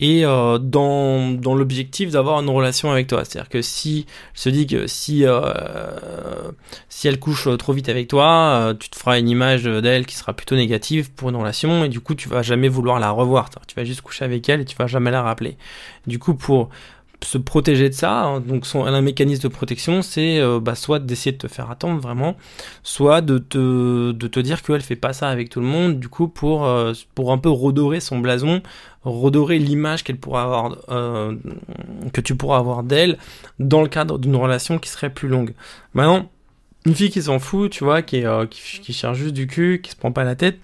et 0.00 0.24
euh, 0.24 0.58
dans, 0.58 1.32
dans 1.32 1.56
l'objectif 1.56 2.10
d'avoir 2.10 2.40
une 2.40 2.48
relation 2.48 2.92
avec 2.92 3.08
toi. 3.08 3.24
C'est-à-dire 3.24 3.48
que 3.48 3.62
si 3.62 4.06
elle 4.08 4.40
se 4.40 4.48
dit 4.48 4.66
que 4.68 4.86
si, 4.86 5.24
euh, 5.24 5.52
si 6.88 7.08
elle 7.08 7.18
couche 7.18 7.48
trop 7.58 7.72
vite 7.72 7.88
avec 7.88 8.06
toi, 8.06 8.74
tu 8.78 8.88
te 8.88 8.96
feras 8.96 9.18
une 9.18 9.28
image 9.28 9.64
d'elle 9.64 10.06
qui 10.06 10.14
sera 10.14 10.34
plutôt 10.34 10.54
négative 10.54 11.10
pour 11.12 11.30
une 11.30 11.36
relation 11.36 11.84
et 11.84 11.88
du 11.88 11.98
coup 11.98 12.14
tu 12.14 12.28
vas 12.28 12.42
jamais 12.42 12.68
vouloir 12.68 13.00
la 13.00 13.10
revoir. 13.10 13.50
Tu 13.66 13.74
vas 13.74 13.84
juste 13.84 14.02
coucher 14.02 14.24
avec 14.24 14.48
elle 14.48 14.60
et 14.60 14.64
tu 14.64 14.76
vas 14.76 14.86
jamais 14.86 15.10
la 15.10 15.22
rappeler. 15.22 15.56
Du 16.06 16.20
coup 16.20 16.34
pour 16.34 16.70
se 17.22 17.38
protéger 17.38 17.88
de 17.88 17.94
ça. 17.94 18.22
Hein. 18.22 18.40
Donc 18.40 18.66
son, 18.66 18.84
un 18.84 19.00
mécanisme 19.00 19.42
de 19.42 19.48
protection, 19.48 20.02
c'est 20.02 20.38
euh, 20.38 20.60
bah, 20.60 20.74
soit 20.74 20.98
d'essayer 20.98 21.32
de 21.32 21.38
te 21.38 21.48
faire 21.48 21.70
attendre 21.70 22.00
vraiment, 22.00 22.36
soit 22.82 23.20
de 23.20 23.38
te, 23.38 24.12
de 24.12 24.26
te 24.26 24.40
dire 24.40 24.62
qu'elle 24.62 24.82
fait 24.82 24.96
pas 24.96 25.12
ça 25.12 25.28
avec 25.28 25.50
tout 25.50 25.60
le 25.60 25.66
monde, 25.66 25.98
du 25.98 26.08
coup 26.08 26.28
pour, 26.28 26.66
euh, 26.66 26.92
pour 27.14 27.32
un 27.32 27.38
peu 27.38 27.50
redorer 27.50 28.00
son 28.00 28.18
blason, 28.18 28.62
redorer 29.04 29.58
l'image 29.58 30.04
qu'elle 30.04 30.18
pourra 30.18 30.42
avoir, 30.42 30.76
euh, 30.90 31.34
que 32.12 32.20
tu 32.20 32.36
pourras 32.36 32.58
avoir 32.58 32.82
d'elle 32.82 33.18
dans 33.58 33.82
le 33.82 33.88
cadre 33.88 34.18
d'une 34.18 34.36
relation 34.36 34.78
qui 34.78 34.88
serait 34.88 35.10
plus 35.10 35.28
longue. 35.28 35.54
Maintenant, 35.94 36.30
une 36.86 36.94
fille 36.94 37.10
qui 37.10 37.22
s'en 37.22 37.38
fout, 37.38 37.70
tu 37.70 37.84
vois, 37.84 38.02
qui, 38.02 38.24
qui, 38.50 38.80
qui 38.80 38.92
cherche 38.92 39.18
juste 39.18 39.34
du 39.34 39.46
cul, 39.46 39.80
qui 39.82 39.90
se 39.90 39.96
prend 39.96 40.12
pas 40.12 40.24
la 40.24 40.36
tête, 40.36 40.58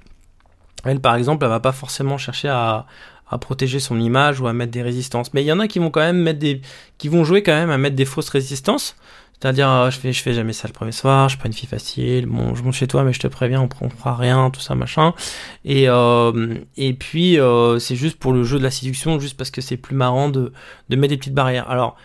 elle 0.85 1.01
par 1.01 1.17
exemple, 1.17 1.45
elle 1.45 1.51
va 1.51 1.61
pas 1.61 1.73
forcément 1.73 2.19
chercher 2.19 2.49
à 2.49 2.87
à 3.35 3.39
protéger 3.39 3.81
son 3.81 3.99
image 3.99 4.41
ou 4.41 4.47
à 4.47 4.53
mettre 4.53 4.71
des 4.71 4.83
résistances. 4.83 5.35
Mais 5.35 5.43
il 5.43 5.47
y 5.47 5.53
en 5.53 5.59
a 5.59 5.67
qui 5.67 5.81
vont 5.81 5.91
quand 5.91 6.01
même 6.01 6.23
mettre 6.23 6.39
des, 6.39 6.63
qui 6.99 7.09
vont 7.09 7.25
jouer 7.25 7.43
quand 7.43 7.53
même 7.53 7.71
à 7.71 7.79
mettre 7.79 7.97
des 7.97 8.05
fausses 8.05 8.29
résistances. 8.29 8.95
C'est-à-dire, 9.41 9.69
euh, 9.69 9.91
je 9.91 9.99
fais, 9.99 10.13
je 10.13 10.23
fais 10.23 10.33
jamais 10.33 10.53
ça 10.53 10.69
le 10.69 10.73
premier 10.73 10.93
soir, 10.93 11.29
je 11.29 11.35
suis 11.35 11.43
pas 11.43 11.49
une 11.49 11.53
fille 11.53 11.69
facile, 11.69 12.27
bon, 12.27 12.55
je 12.55 12.63
monte 12.63 12.75
chez 12.75 12.87
toi, 12.87 13.03
mais 13.03 13.13
je 13.13 13.19
te 13.19 13.27
préviens, 13.27 13.61
on 13.61 13.69
prend, 13.69 13.91
fera 13.91 14.15
rien, 14.15 14.49
tout 14.51 14.61
ça, 14.61 14.77
machin. 14.77 15.13
Et, 15.65 15.89
euh, 15.89 16.55
et 16.77 16.95
puis, 16.95 17.41
euh, 17.41 17.81
c'est 17.81 17.97
juste 17.97 18.17
pour 18.19 18.33
le 18.33 18.45
jeu 18.45 18.59
de 18.59 18.63
la 18.63 18.71
séduction, 18.71 19.19
juste 19.19 19.37
parce 19.37 19.51
que 19.51 19.61
c'est 19.61 19.77
plus 19.77 19.97
marrant 19.97 20.29
de, 20.29 20.53
de 20.89 20.97
mettre 20.97 21.11
des 21.11 21.19
petites 21.19 21.35
barrières. 21.35 21.69
Alors, 21.69 21.97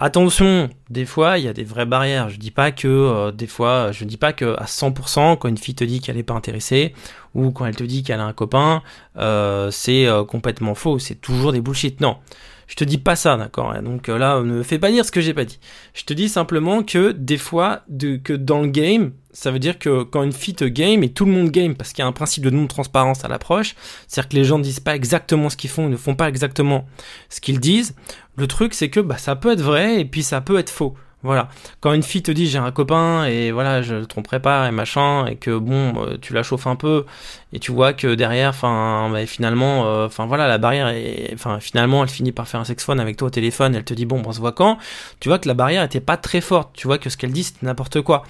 Attention, 0.00 0.70
des 0.90 1.04
fois 1.06 1.38
il 1.38 1.44
y 1.44 1.48
a 1.48 1.52
des 1.52 1.62
vraies 1.62 1.86
barrières. 1.86 2.28
Je 2.28 2.38
dis 2.38 2.50
pas 2.50 2.72
que 2.72 2.88
euh, 2.88 3.30
des 3.30 3.46
fois, 3.46 3.92
je 3.92 4.04
dis 4.04 4.16
pas 4.16 4.32
que 4.32 4.56
à 4.58 4.64
100% 4.64 5.38
quand 5.38 5.48
une 5.48 5.56
fille 5.56 5.76
te 5.76 5.84
dit 5.84 6.00
qu'elle 6.00 6.16
est 6.16 6.24
pas 6.24 6.34
intéressée 6.34 6.94
ou 7.34 7.52
quand 7.52 7.64
elle 7.66 7.76
te 7.76 7.84
dit 7.84 8.02
qu'elle 8.02 8.18
a 8.20 8.24
un 8.24 8.32
copain, 8.32 8.82
euh, 9.16 9.70
c'est 9.70 10.06
euh, 10.06 10.24
complètement 10.24 10.74
faux. 10.74 10.98
C'est 10.98 11.14
toujours 11.14 11.52
des 11.52 11.60
bullshit. 11.60 12.00
Non, 12.00 12.18
je 12.66 12.74
te 12.76 12.84
dis 12.84 12.98
pas 12.98 13.16
ça, 13.16 13.36
d'accord. 13.36 13.74
Donc 13.82 14.08
là, 14.08 14.40
ne 14.42 14.62
fais 14.62 14.78
pas 14.78 14.90
dire 14.90 15.04
ce 15.04 15.10
que 15.10 15.20
j'ai 15.20 15.34
pas 15.34 15.44
dit. 15.44 15.58
Je 15.92 16.04
te 16.04 16.12
dis 16.12 16.28
simplement 16.28 16.82
que 16.82 17.12
des 17.12 17.38
fois, 17.38 17.82
que 18.24 18.32
dans 18.32 18.62
le 18.62 18.68
game, 18.68 19.12
ça 19.32 19.50
veut 19.50 19.58
dire 19.58 19.78
que 19.78 20.04
quand 20.04 20.22
une 20.22 20.32
fille 20.32 20.54
te 20.54 20.64
game 20.64 21.02
et 21.02 21.10
tout 21.10 21.24
le 21.24 21.32
monde 21.32 21.50
game 21.50 21.74
parce 21.74 21.92
qu'il 21.92 22.02
y 22.02 22.04
a 22.04 22.08
un 22.08 22.12
principe 22.12 22.44
de 22.44 22.50
non-transparence 22.50 23.24
à 23.24 23.28
l'approche, 23.28 23.74
c'est-à-dire 24.06 24.28
que 24.28 24.36
les 24.36 24.44
gens 24.44 24.58
ne 24.58 24.62
disent 24.62 24.80
pas 24.80 24.94
exactement 24.94 25.50
ce 25.50 25.56
qu'ils 25.56 25.70
font, 25.70 25.86
ils 25.86 25.90
ne 25.90 25.96
font 25.96 26.14
pas 26.14 26.28
exactement 26.28 26.86
ce 27.28 27.40
qu'ils 27.40 27.60
disent. 27.60 27.94
Le 28.36 28.46
truc 28.46 28.74
c'est 28.74 28.90
que 28.90 29.00
bah, 29.00 29.18
ça 29.18 29.34
peut 29.34 29.52
être 29.52 29.60
vrai 29.60 30.00
et 30.00 30.04
puis 30.04 30.22
ça 30.22 30.40
peut 30.40 30.58
être 30.58 30.70
faux. 30.70 30.94
Voilà. 31.24 31.48
Quand 31.80 31.94
une 31.94 32.02
fille 32.02 32.22
te 32.22 32.30
dit 32.30 32.46
j'ai 32.46 32.58
un 32.58 32.70
copain 32.70 33.24
et 33.24 33.50
voilà, 33.50 33.80
je 33.80 33.94
le 33.94 34.06
tromperai 34.06 34.40
pas 34.40 34.68
et 34.68 34.70
machin, 34.70 35.24
et 35.24 35.36
que 35.36 35.56
bon, 35.56 35.94
euh, 35.96 36.18
tu 36.20 36.34
la 36.34 36.42
chauffes 36.42 36.66
un 36.66 36.76
peu 36.76 37.06
et 37.54 37.58
tu 37.58 37.72
vois 37.72 37.94
que 37.94 38.14
derrière, 38.14 38.50
enfin, 38.50 39.08
bah, 39.10 39.24
finalement, 39.24 39.86
euh, 39.86 40.06
enfin 40.06 40.26
voilà, 40.26 40.46
la 40.46 40.58
barrière 40.58 40.88
est, 40.88 41.30
enfin 41.32 41.60
finalement, 41.60 42.02
elle 42.02 42.10
finit 42.10 42.32
par 42.32 42.46
faire 42.46 42.60
un 42.60 42.64
sex 42.64 42.84
phone 42.84 43.00
avec 43.00 43.16
toi 43.16 43.28
au 43.28 43.30
téléphone, 43.30 43.74
elle 43.74 43.84
te 43.84 43.94
dit 43.94 44.04
bon, 44.04 44.22
on 44.26 44.32
se 44.32 44.38
voit 44.38 44.52
quand? 44.52 44.76
Tu 45.18 45.30
vois 45.30 45.38
que 45.38 45.48
la 45.48 45.54
barrière 45.54 45.82
était 45.82 46.00
pas 46.00 46.18
très 46.18 46.42
forte. 46.42 46.72
Tu 46.74 46.86
vois 46.86 46.98
que 46.98 47.08
ce 47.08 47.16
qu'elle 47.16 47.32
dit 47.32 47.44
c'était 47.44 47.64
n'importe 47.64 48.02
quoi. 48.02 48.24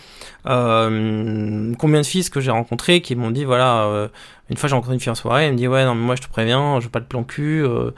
Euh, 0.46 1.72
combien 1.78 2.00
de 2.00 2.06
filles 2.06 2.30
que 2.30 2.40
j'ai 2.40 2.52
rencontrées 2.52 3.00
qui 3.00 3.16
m'ont 3.16 3.32
dit 3.32 3.44
voilà 3.44 4.08
une 4.50 4.56
fois 4.58 4.68
j'ai 4.68 4.74
rencontré 4.74 4.94
une 4.94 5.00
fille 5.00 5.10
en 5.10 5.14
soirée, 5.14 5.46
elle 5.46 5.52
me 5.52 5.56
dit 5.56 5.68
ouais 5.68 5.84
non 5.84 5.94
mais 5.94 6.04
moi 6.04 6.16
je 6.16 6.22
te 6.22 6.28
préviens, 6.28 6.78
je 6.78 6.84
veux 6.84 6.90
pas 6.90 7.00
de 7.00 7.06
plan 7.06 7.24
cul. 7.24 7.64
Euh, 7.64 7.92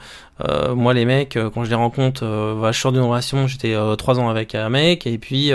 euh, 0.47 0.75
moi 0.75 0.93
les 0.93 1.03
mecs 1.03 1.35
euh, 1.35 1.49
quand 1.49 1.65
je 1.65 1.69
les 1.69 1.75
rencontre, 1.75 2.23
bah, 2.61 2.71
je 2.71 2.79
sors 2.79 2.91
d'une 2.91 3.01
relation, 3.01 3.47
j'étais 3.47 3.75
trois 3.97 4.19
ans 4.19 4.29
avec 4.29 4.55
un 4.55 4.69
mec 4.69 5.05
et 5.05 5.17
puis 5.17 5.51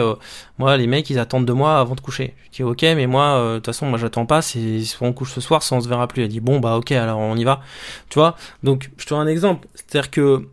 moi 0.59 0.77
les 0.77 0.87
mecs 0.87 1.09
ils 1.09 1.19
attendent 1.19 1.47
de 1.47 1.53
moi 1.53 1.79
avant 1.79 1.95
de 1.95 2.01
coucher. 2.01 2.35
Je 2.51 2.57
dis 2.57 2.63
ok 2.63 2.83
mais 2.83 3.07
moi 3.07 3.39
de 3.39 3.55
toute 3.57 3.67
façon 3.67 3.87
moi 3.87 3.99
j'attends 3.99 4.27
pas, 4.27 4.43
soit 4.43 5.07
on 5.07 5.13
couche 5.13 5.33
ce 5.33 5.41
soir, 5.41 5.63
soit 5.63 5.79
on 5.79 5.81
se 5.81 5.89
verra 5.89 6.07
plus. 6.09 6.25
Elle 6.25 6.29
dit 6.29 6.41
bon 6.41 6.61
bah 6.61 6.77
ok 6.77 6.93
alors 6.93 7.19
on 7.19 7.37
y 7.37 7.45
va, 7.45 7.61
tu 8.11 8.19
vois? 8.19 8.37
Donc 8.63 8.91
je 8.99 9.07
te 9.07 9.11
donne 9.15 9.27
un 9.27 9.31
exemple, 9.31 9.69
c'est-à-dire 9.75 10.11
que 10.11 10.47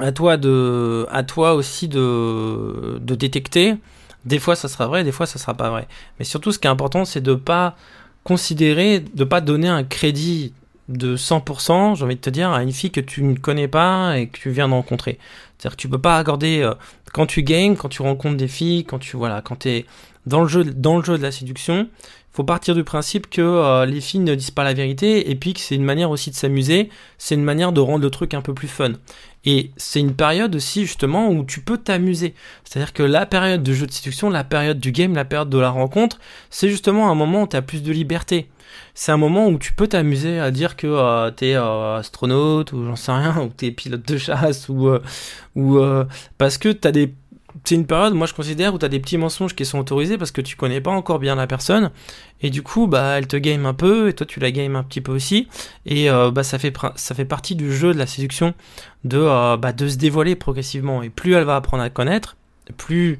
à 0.00 0.12
toi 0.12 0.36
de, 0.36 1.06
à 1.10 1.22
toi 1.22 1.54
aussi 1.54 1.88
de, 1.88 2.98
de 3.00 3.14
détecter. 3.14 3.76
Des 4.24 4.38
fois 4.38 4.56
ça 4.56 4.68
sera 4.68 4.86
vrai, 4.88 5.04
des 5.04 5.12
fois 5.12 5.26
ça 5.26 5.38
sera 5.38 5.54
pas 5.54 5.70
vrai. 5.70 5.88
Mais 6.18 6.24
surtout 6.24 6.52
ce 6.52 6.58
qui 6.58 6.66
est 6.66 6.70
important 6.70 7.04
c'est 7.06 7.22
de 7.22 7.34
pas 7.34 7.76
considérer 8.28 9.00
de 9.00 9.24
pas 9.24 9.40
donner 9.40 9.68
un 9.68 9.84
crédit 9.84 10.52
de 10.90 11.16
100%, 11.16 11.96
j'ai 11.96 12.04
envie 12.04 12.16
de 12.16 12.20
te 12.20 12.28
dire, 12.28 12.50
à 12.50 12.62
une 12.62 12.72
fille 12.72 12.90
que 12.90 13.00
tu 13.00 13.22
ne 13.22 13.34
connais 13.34 13.68
pas 13.68 14.18
et 14.18 14.26
que 14.26 14.36
tu 14.36 14.50
viens 14.50 14.68
de 14.68 14.74
rencontrer. 14.74 15.18
C'est-à-dire 15.56 15.76
que 15.76 15.80
tu 15.80 15.88
peux 15.88 15.98
pas 15.98 16.18
accorder, 16.18 16.60
euh, 16.60 16.74
quand 17.14 17.24
tu 17.24 17.42
games, 17.42 17.74
quand 17.74 17.88
tu 17.88 18.02
rencontres 18.02 18.36
des 18.36 18.46
filles, 18.46 18.84
quand 18.84 18.98
tu, 18.98 19.16
voilà, 19.16 19.40
quand 19.40 19.64
es 19.64 19.86
dans 20.28 20.42
le 20.42 20.48
jeu, 20.48 20.64
dans 20.64 20.96
le 20.96 21.02
de 21.02 21.22
la 21.22 21.32
séduction, 21.32 21.88
faut 22.38 22.44
partir 22.44 22.76
du 22.76 22.84
principe 22.84 23.28
que 23.28 23.42
euh, 23.42 23.84
les 23.84 24.00
filles 24.00 24.20
ne 24.20 24.34
disent 24.34 24.52
pas 24.52 24.62
la 24.62 24.74
vérité 24.74 25.28
et 25.28 25.34
puis 25.34 25.54
que 25.54 25.60
c'est 25.60 25.74
une 25.74 25.84
manière 25.84 26.10
aussi 26.10 26.30
de 26.30 26.36
s'amuser, 26.36 26.88
c'est 27.16 27.34
une 27.34 27.42
manière 27.42 27.72
de 27.72 27.80
rendre 27.80 28.04
le 28.04 28.10
truc 28.10 28.32
un 28.34 28.42
peu 28.42 28.54
plus 28.54 28.68
fun. 28.68 28.92
Et 29.44 29.72
c'est 29.76 29.98
une 29.98 30.14
période 30.14 30.54
aussi 30.54 30.82
justement 30.82 31.30
où 31.30 31.44
tu 31.44 31.60
peux 31.60 31.78
t'amuser. 31.78 32.34
C'est-à-dire 32.62 32.92
que 32.92 33.02
la 33.02 33.26
période 33.26 33.62
de 33.62 33.72
jeu 33.72 33.86
de 33.86 33.92
séduction, 33.92 34.30
la 34.30 34.44
période 34.44 34.78
du 34.78 34.92
game, 34.92 35.14
la 35.16 35.24
période 35.24 35.50
de 35.50 35.58
la 35.58 35.70
rencontre, 35.70 36.20
c'est 36.50 36.68
justement 36.68 37.10
un 37.10 37.14
moment 37.14 37.42
où 37.42 37.46
tu 37.48 37.56
as 37.56 37.62
plus 37.62 37.82
de 37.82 37.92
liberté. 37.92 38.48
C'est 38.94 39.10
un 39.10 39.16
moment 39.16 39.48
où 39.48 39.58
tu 39.58 39.72
peux 39.72 39.88
t'amuser 39.88 40.38
à 40.38 40.50
dire 40.50 40.76
que 40.76 40.86
euh, 40.86 41.32
tu 41.36 41.46
es 41.46 41.56
euh, 41.56 41.96
astronaute 41.96 42.72
ou 42.72 42.84
j'en 42.84 42.96
sais 42.96 43.10
rien, 43.10 43.36
ou 43.42 43.50
tu 43.56 43.66
es 43.66 43.70
pilote 43.72 44.06
de 44.06 44.16
chasse 44.16 44.68
ou, 44.68 44.90
ou 45.56 45.80
parce 46.36 46.58
que 46.58 46.68
tu 46.68 46.86
as 46.86 46.92
des 46.92 47.12
c'est 47.64 47.74
une 47.74 47.86
période, 47.86 48.14
moi 48.14 48.26
je 48.26 48.34
considère, 48.34 48.74
où 48.74 48.78
tu 48.78 48.84
as 48.84 48.88
des 48.88 49.00
petits 49.00 49.18
mensonges 49.18 49.54
qui 49.54 49.64
sont 49.64 49.78
autorisés 49.78 50.18
parce 50.18 50.30
que 50.30 50.40
tu 50.40 50.56
connais 50.56 50.80
pas 50.80 50.90
encore 50.90 51.18
bien 51.18 51.34
la 51.34 51.46
personne. 51.46 51.90
Et 52.42 52.50
du 52.50 52.62
coup, 52.62 52.86
bah, 52.86 53.18
elle 53.18 53.26
te 53.26 53.36
game 53.36 53.66
un 53.66 53.74
peu, 53.74 54.08
et 54.08 54.12
toi 54.12 54.26
tu 54.26 54.40
la 54.40 54.50
game 54.50 54.76
un 54.76 54.82
petit 54.82 55.00
peu 55.00 55.12
aussi. 55.12 55.48
Et 55.86 56.10
euh, 56.10 56.30
bah, 56.30 56.42
ça, 56.42 56.58
fait, 56.58 56.74
ça 56.96 57.14
fait 57.14 57.24
partie 57.24 57.54
du 57.56 57.74
jeu 57.74 57.92
de 57.92 57.98
la 57.98 58.06
séduction 58.06 58.54
de, 59.04 59.18
euh, 59.18 59.56
bah, 59.56 59.72
de 59.72 59.88
se 59.88 59.96
dévoiler 59.96 60.36
progressivement. 60.36 61.02
Et 61.02 61.10
plus 61.10 61.34
elle 61.34 61.44
va 61.44 61.56
apprendre 61.56 61.82
à 61.82 61.90
connaître, 61.90 62.36
plus 62.76 63.18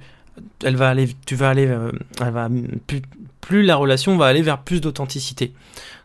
elle 0.64 0.76
va 0.76 0.88
aller, 0.88 1.08
tu 1.26 1.34
vas 1.34 1.50
aller, 1.50 1.66
euh, 1.66 1.90
elle 2.20 2.32
va, 2.32 2.48
plus, 2.86 3.02
plus 3.40 3.62
la 3.62 3.76
relation 3.76 4.16
va 4.16 4.26
aller 4.26 4.42
vers 4.42 4.58
plus 4.58 4.80
d'authenticité. 4.80 5.52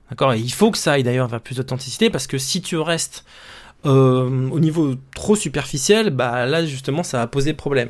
D'accord? 0.10 0.34
Et 0.34 0.40
il 0.40 0.54
faut 0.54 0.72
que 0.72 0.78
ça 0.78 0.94
aille 0.94 1.04
d'ailleurs 1.04 1.28
vers 1.28 1.42
plus 1.42 1.58
d'authenticité 1.58 2.10
parce 2.10 2.28
que 2.28 2.38
si 2.38 2.62
tu 2.62 2.78
restes 2.78 3.26
au 3.86 4.60
niveau 4.62 4.96
trop 5.14 5.36
superficiel, 5.36 6.10
bah 6.10 6.46
là 6.46 6.66
justement 6.66 7.04
ça 7.04 7.18
va 7.18 7.28
poser 7.28 7.52
problème. 7.52 7.90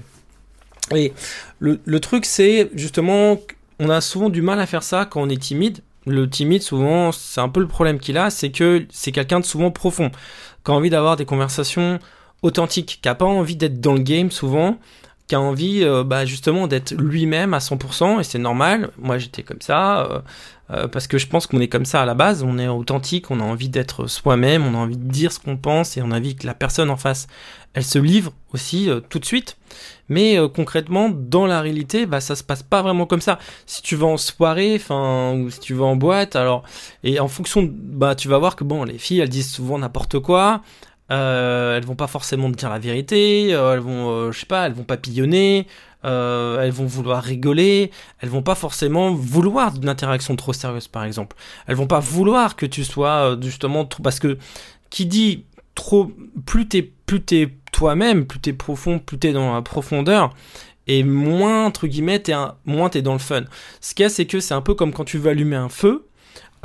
Le, 1.60 2.00
truc, 2.00 2.26
c'est 2.26 2.70
justement, 2.74 3.40
on 3.80 3.90
a 3.90 4.02
souvent 4.02 4.30
du 4.30 4.42
mal 4.42 4.60
à 4.60 4.66
faire 4.66 4.84
ça 4.84 5.06
quand 5.06 5.22
on 5.22 5.30
est 5.30 5.42
timide. 5.42 5.80
Le 6.06 6.30
timide, 6.30 6.62
souvent, 6.62 7.12
c'est 7.12 7.40
un 7.40 7.50
peu 7.50 7.62
le 7.62 7.68
problème 7.68 8.00
qu'il 8.00 8.18
a, 8.18 8.30
c'est 8.30 8.52
que 8.52 8.86
c'est 8.90 9.12
quelqu'un 9.12 9.40
de 9.40 9.46
souvent 9.46 9.72
profond, 9.72 10.12
qui 10.66 10.72
a 10.72 10.74
envie 10.74 10.90
d'avoir 10.90 11.16
des 11.16 11.26
conversations 11.26 12.00
authentiques, 12.42 13.00
qui 13.02 13.08
n'a 13.08 13.16
pas 13.16 13.26
envie 13.26 13.56
d'être 13.56 13.80
dans 13.80 13.94
le 13.94 14.02
game 14.02 14.30
souvent, 14.30 14.78
a 15.36 15.42
envie 15.42 15.84
euh, 15.84 16.04
bah, 16.04 16.26
justement 16.26 16.68
d'être 16.68 16.94
lui-même 16.94 17.54
à 17.54 17.60
100%, 17.60 18.20
et 18.20 18.24
c'est 18.24 18.40
normal, 18.40 18.92
moi 18.98 19.18
j'étais 19.18 19.44
comme 19.44 19.62
ça, 19.62 20.02
euh, 20.02 20.20
euh, 20.72 20.88
parce 20.88 21.08
que 21.08 21.18
je 21.18 21.28
pense 21.28 21.48
qu'on 21.48 21.60
est 21.60 21.68
comme 21.68 21.86
ça 21.86 22.02
à 22.02 22.06
la 22.06 22.14
base, 22.14 22.44
on 22.44 22.58
est 22.58 22.68
authentique, 22.68 23.32
on 23.32 23.40
a 23.40 23.44
envie 23.44 23.70
d'être 23.70 24.08
soi-même, 24.08 24.66
on 24.66 24.74
a 24.76 24.78
envie 24.78 24.98
de 24.98 25.10
dire 25.10 25.32
ce 25.32 25.40
qu'on 25.40 25.58
pense, 25.58 25.98
et 25.98 26.02
on 26.02 26.12
a 26.12 26.18
envie 26.18 26.36
que 26.36 26.48
la 26.48 26.54
personne 26.54 26.90
en 26.90 26.98
face, 26.98 27.28
elle 27.74 27.84
se 27.84 28.00
livre 28.00 28.34
aussi 28.54 28.90
tout 29.10 29.20
de 29.20 29.26
suite. 29.26 29.58
Mais 30.10 30.38
concrètement, 30.54 31.10
dans 31.10 31.48
la 31.48 31.60
réalité, 31.62 32.06
bah, 32.06 32.22
ça 32.22 32.36
se 32.36 32.44
passe 32.44 32.62
pas 32.62 32.84
vraiment 32.84 33.08
comme 33.08 33.22
ça. 33.22 33.40
Si 33.66 33.82
tu 33.82 33.96
vas 33.96 34.06
en 34.06 34.18
soirée, 34.18 34.76
enfin, 34.76 35.34
ou 35.34 35.50
si 35.50 35.60
tu 35.60 35.74
vas 35.74 35.86
en 35.86 35.96
boîte, 35.96 36.36
alors, 36.36 36.64
et 37.04 37.20
en 37.20 37.28
fonction, 37.28 37.68
bah, 37.72 38.14
tu 38.14 38.28
vas 38.28 38.38
voir 38.38 38.56
que 38.56 38.64
bon, 38.64 38.84
les 38.84 39.00
filles, 39.00 39.22
elles 39.22 39.30
disent 39.30 39.52
souvent 39.52 39.80
n'importe 39.80 40.20
quoi. 40.20 40.62
Euh, 41.12 41.78
elles 41.78 41.86
vont 41.86 41.96
pas 41.96 42.08
forcément 42.08 42.50
dire 42.50 42.70
la 42.70 42.80
vérité, 42.80 43.54
euh, 43.54 43.74
elles 43.74 43.80
vont, 43.80 44.10
euh, 44.10 44.32
je 44.32 44.40
sais 44.40 44.46
pas, 44.46 44.66
elles 44.66 44.74
vont 44.74 44.84
papillonner, 44.84 45.68
elles 46.04 46.72
vont 46.72 46.86
vouloir 46.86 47.24
rigoler, 47.24 47.92
elles 48.20 48.30
vont 48.30 48.42
pas 48.42 48.56
forcément 48.56 49.14
vouloir 49.14 49.72
d'une 49.72 49.90
interaction 49.90 50.36
trop 50.36 50.54
sérieuse, 50.54 50.88
par 50.88 51.04
exemple. 51.04 51.36
Elles 51.68 51.76
vont 51.76 51.88
pas 51.88 52.00
vouloir 52.00 52.56
que 52.56 52.66
tu 52.66 52.84
sois 52.84 53.38
justement 53.42 53.86
trop, 53.86 54.04
parce 54.04 54.20
que 54.20 54.38
qui 54.90 55.06
dit 55.06 55.46
trop, 55.76 56.12
plus 56.46 56.68
t'es, 56.68 56.82
plus 57.06 57.22
t'es 57.22 57.50
toi-même, 57.72 58.26
plus 58.26 58.40
t'es 58.40 58.54
profond, 58.54 59.00
plus 59.00 59.18
t'es 59.18 59.34
dans 59.34 59.54
la 59.54 59.62
profondeur, 59.62 60.34
et 60.88 61.04
moins 61.04 61.66
entre 61.66 61.88
guillemets, 61.88 62.20
t'es 62.20 62.34
moins 62.66 62.90
t'es 62.90 63.02
dans 63.02 63.14
le 63.14 63.20
fun. 63.20 63.44
Ce 63.82 63.94
qu'il 63.94 64.04
y 64.04 64.06
a, 64.06 64.10
c'est 64.10 64.26
que 64.26 64.40
c'est 64.40 64.54
un 64.54 64.62
peu 64.62 64.74
comme 64.74 64.92
quand 64.94 65.06
tu 65.06 65.18
veux 65.18 65.32
allumer 65.32 65.56
un 65.56 65.70
feu 65.70 66.06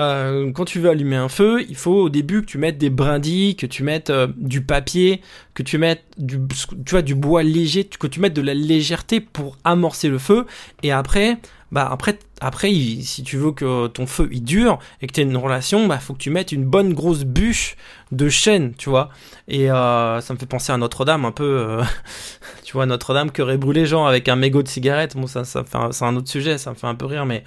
euh, 0.00 0.52
quand 0.52 0.64
tu 0.64 0.78
veux 0.78 0.90
allumer 0.90 1.16
un 1.16 1.28
feu, 1.28 1.64
il 1.68 1.74
faut 1.74 2.02
au 2.02 2.08
début 2.08 2.42
que 2.42 2.46
tu 2.46 2.58
mettes 2.58 2.78
des 2.78 2.90
brindilles, 2.90 3.56
que 3.56 3.66
tu 3.66 3.82
mettes 3.82 4.10
euh, 4.10 4.28
du 4.36 4.60
papier, 4.62 5.20
que 5.54 5.62
tu 5.62 5.78
mettes 5.78 6.04
du, 6.18 6.38
tu 6.84 6.90
vois, 6.90 7.02
du 7.02 7.14
bois 7.14 7.42
léger, 7.42 7.84
que 7.84 8.06
tu 8.06 8.20
mettes 8.20 8.34
de 8.34 8.42
la 8.42 8.54
légèreté 8.54 9.20
pour 9.20 9.56
amorcer 9.64 10.08
le 10.08 10.18
feu. 10.18 10.46
Et 10.82 10.92
après, 10.92 11.38
bah 11.70 11.88
après, 11.90 12.18
après, 12.40 12.70
si 12.70 13.22
tu 13.22 13.36
veux 13.36 13.52
que 13.52 13.88
ton 13.88 14.06
feu 14.06 14.28
il 14.32 14.42
dure 14.42 14.78
et 15.02 15.06
que 15.06 15.12
tu 15.12 15.20
aies 15.20 15.24
une 15.24 15.36
relation, 15.36 15.86
bah 15.86 15.98
faut 15.98 16.14
que 16.14 16.18
tu 16.18 16.30
mettes 16.30 16.52
une 16.52 16.64
bonne 16.64 16.94
grosse 16.94 17.24
bûche 17.24 17.76
de 18.10 18.28
chêne, 18.28 18.74
tu 18.76 18.88
vois. 18.88 19.10
Et 19.48 19.70
euh, 19.70 20.20
ça 20.20 20.32
me 20.32 20.38
fait 20.38 20.46
penser 20.46 20.72
à 20.72 20.78
Notre-Dame 20.78 21.24
un 21.24 21.32
peu, 21.32 21.44
euh, 21.44 21.82
tu 22.64 22.72
vois, 22.72 22.86
Notre-Dame 22.86 23.30
qui 23.30 23.42
aurait 23.42 23.58
brûlé 23.58 23.84
gens 23.84 24.06
avec 24.06 24.28
un 24.28 24.36
mégot 24.36 24.62
de 24.62 24.68
cigarette. 24.68 25.16
Bon, 25.16 25.26
ça, 25.26 25.44
ça 25.44 25.64
c'est 25.90 26.04
un 26.04 26.16
autre 26.16 26.28
sujet, 26.28 26.56
ça 26.58 26.70
me 26.70 26.74
fait 26.74 26.86
un 26.86 26.94
peu 26.94 27.06
rire, 27.06 27.26
mais 27.26 27.44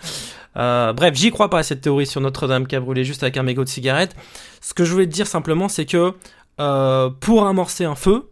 euh, 0.57 0.93
bref, 0.93 1.15
j'y 1.15 1.31
crois 1.31 1.49
pas 1.49 1.59
à 1.59 1.63
cette 1.63 1.81
théorie 1.81 2.05
sur 2.05 2.21
Notre-Dame 2.21 2.67
qui 2.67 2.75
a 2.75 2.79
brûlé 2.79 3.03
juste 3.03 3.23
avec 3.23 3.37
un 3.37 3.43
mégot 3.43 3.63
de 3.63 3.69
cigarette. 3.69 4.15
Ce 4.61 4.73
que 4.73 4.85
je 4.85 4.91
voulais 4.91 5.07
te 5.07 5.13
dire 5.13 5.27
simplement, 5.27 5.67
c'est 5.67 5.85
que 5.85 6.13
pour 7.21 7.47
amorcer 7.47 7.85
un 7.85 7.95
feu, 7.95 8.13
euh, 8.13 8.30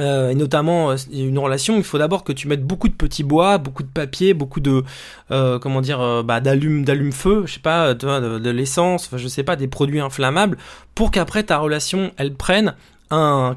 et 0.00 0.34
notamment 0.34 0.90
euh, 0.90 0.96
une 1.12 1.38
relation, 1.38 1.76
il 1.76 1.84
faut 1.84 1.98
d'abord 1.98 2.24
que 2.24 2.32
tu 2.32 2.48
mettes 2.48 2.64
beaucoup 2.64 2.88
de 2.88 2.94
petits 2.94 3.24
bois, 3.24 3.58
beaucoup 3.58 3.82
de 3.82 3.88
papier, 3.88 4.34
beaucoup 4.34 4.60
de 4.60 4.84
euh, 5.30 5.58
comment 5.58 5.80
dire, 5.80 6.22
bah, 6.24 6.40
d'allume, 6.40 6.84
d'allume 6.84 7.12
feu, 7.12 7.44
je 7.46 7.54
sais 7.54 7.60
pas, 7.60 7.94
de, 7.94 8.38
de, 8.38 8.50
l'essence, 8.50 9.06
enfin, 9.06 9.16
je 9.16 9.28
sais 9.28 9.42
pas, 9.42 9.56
des 9.56 9.68
produits 9.68 10.00
inflammables, 10.00 10.58
pour 10.94 11.10
qu'après 11.10 11.42
ta 11.42 11.58
relation 11.58 12.12
elle 12.16 12.34
prenne 12.34 12.74
un 13.10 13.56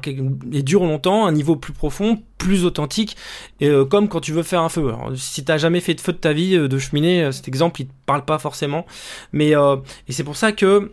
et 0.52 0.62
dure 0.62 0.84
longtemps, 0.84 1.26
un 1.26 1.32
niveau 1.32 1.56
plus 1.56 1.74
profond, 1.74 2.22
plus 2.38 2.64
authentique, 2.64 3.16
et, 3.60 3.70
comme 3.90 4.08
quand 4.08 4.20
tu 4.20 4.32
veux 4.32 4.42
faire 4.42 4.62
un 4.62 4.70
feu. 4.70 4.88
Alors, 4.88 5.10
si 5.14 5.44
t'as 5.44 5.58
jamais 5.58 5.80
fait 5.80 5.94
de 5.94 6.00
feu 6.00 6.12
de 6.12 6.18
ta 6.18 6.32
vie, 6.32 6.56
de 6.56 6.78
cheminée, 6.78 7.30
cet 7.32 7.48
exemple 7.48 7.82
il 7.82 7.86
te 7.86 7.92
parle 8.06 8.24
pas 8.24 8.38
forcément, 8.38 8.86
mais 9.32 9.50
et 9.50 10.12
c'est 10.12 10.24
pour 10.24 10.36
ça 10.36 10.52
que 10.52 10.90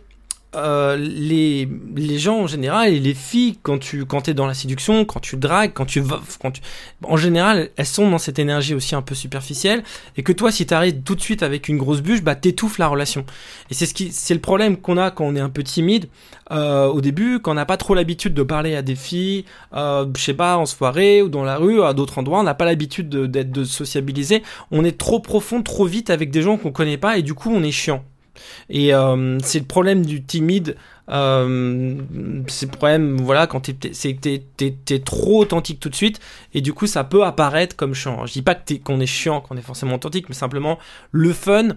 euh, 0.56 0.96
les, 0.96 1.68
les 1.94 2.18
gens 2.18 2.40
en 2.40 2.46
général 2.48 2.92
et 2.92 2.98
les 2.98 3.14
filles 3.14 3.56
quand 3.62 3.78
tu 3.78 4.04
quand 4.04 4.26
es 4.26 4.34
dans 4.34 4.46
la 4.46 4.54
séduction 4.54 5.04
quand 5.04 5.20
tu 5.20 5.36
dragues 5.36 5.72
quand 5.72 5.86
tu 5.86 6.00
vas 6.00 6.20
quand 6.42 6.50
tu 6.50 6.60
en 7.04 7.16
général 7.16 7.70
elles 7.76 7.86
sont 7.86 8.10
dans 8.10 8.18
cette 8.18 8.40
énergie 8.40 8.74
aussi 8.74 8.96
un 8.96 9.02
peu 9.02 9.14
superficielle 9.14 9.84
et 10.16 10.24
que 10.24 10.32
toi 10.32 10.50
si 10.50 10.66
tu 10.66 10.74
arrives 10.74 11.02
tout 11.02 11.14
de 11.14 11.20
suite 11.20 11.44
avec 11.44 11.68
une 11.68 11.76
grosse 11.76 12.00
bûche 12.00 12.22
bah 12.22 12.34
t'étouffes 12.34 12.78
la 12.78 12.88
relation. 12.88 13.24
Et 13.70 13.74
c'est 13.74 13.86
ce 13.86 13.94
qui 13.94 14.10
c'est 14.10 14.34
le 14.34 14.40
problème 14.40 14.76
qu'on 14.76 14.96
a 14.96 15.12
quand 15.12 15.24
on 15.24 15.36
est 15.36 15.40
un 15.40 15.50
peu 15.50 15.62
timide. 15.62 16.08
Euh, 16.50 16.86
au 16.88 17.00
début 17.00 17.38
quand 17.38 17.52
on 17.52 17.54
n'a 17.54 17.64
pas 17.64 17.76
trop 17.76 17.94
l'habitude 17.94 18.34
de 18.34 18.42
parler 18.42 18.74
à 18.74 18.82
des 18.82 18.96
filles 18.96 19.44
euh, 19.74 20.04
je 20.16 20.20
sais 20.20 20.34
pas 20.34 20.56
en 20.56 20.66
soirée 20.66 21.22
ou 21.22 21.28
dans 21.28 21.44
la 21.44 21.58
rue 21.58 21.80
à 21.80 21.92
d'autres 21.92 22.18
endroits 22.18 22.40
on 22.40 22.42
n'a 22.42 22.54
pas 22.54 22.64
l'habitude 22.64 23.08
d'être 23.08 23.52
de 23.52 23.62
sociabiliser. 23.62 24.42
On 24.72 24.84
est 24.84 24.98
trop 24.98 25.20
profond 25.20 25.62
trop 25.62 25.84
vite 25.84 26.10
avec 26.10 26.32
des 26.32 26.42
gens 26.42 26.56
qu'on 26.56 26.72
connaît 26.72 26.98
pas 26.98 27.18
et 27.18 27.22
du 27.22 27.34
coup 27.34 27.52
on 27.54 27.62
est 27.62 27.70
chiant 27.70 28.02
et 28.68 28.94
euh, 28.94 29.38
c'est 29.40 29.58
le 29.58 29.64
problème 29.64 30.04
du 30.04 30.22
timide. 30.22 30.76
Euh, 31.10 31.96
c'est 32.46 32.66
le 32.66 32.76
problème, 32.76 33.16
voilà, 33.16 33.46
quand 33.46 33.66
que 33.66 33.72
t'es, 33.72 34.98
trop 35.00 35.40
authentique 35.40 35.80
tout 35.80 35.88
de 35.88 35.94
suite, 35.94 36.20
et 36.54 36.60
du 36.60 36.72
coup 36.72 36.86
ça 36.86 37.02
peut 37.04 37.24
apparaître 37.24 37.76
comme 37.76 37.94
chiant. 37.94 38.26
Je 38.26 38.32
dis 38.32 38.42
pas 38.42 38.54
qu'on 38.54 39.00
est 39.00 39.06
chiant, 39.06 39.40
qu'on 39.40 39.56
est 39.56 39.62
forcément 39.62 39.96
authentique, 39.96 40.28
mais 40.28 40.36
simplement 40.36 40.78
le 41.10 41.32
fun, 41.32 41.70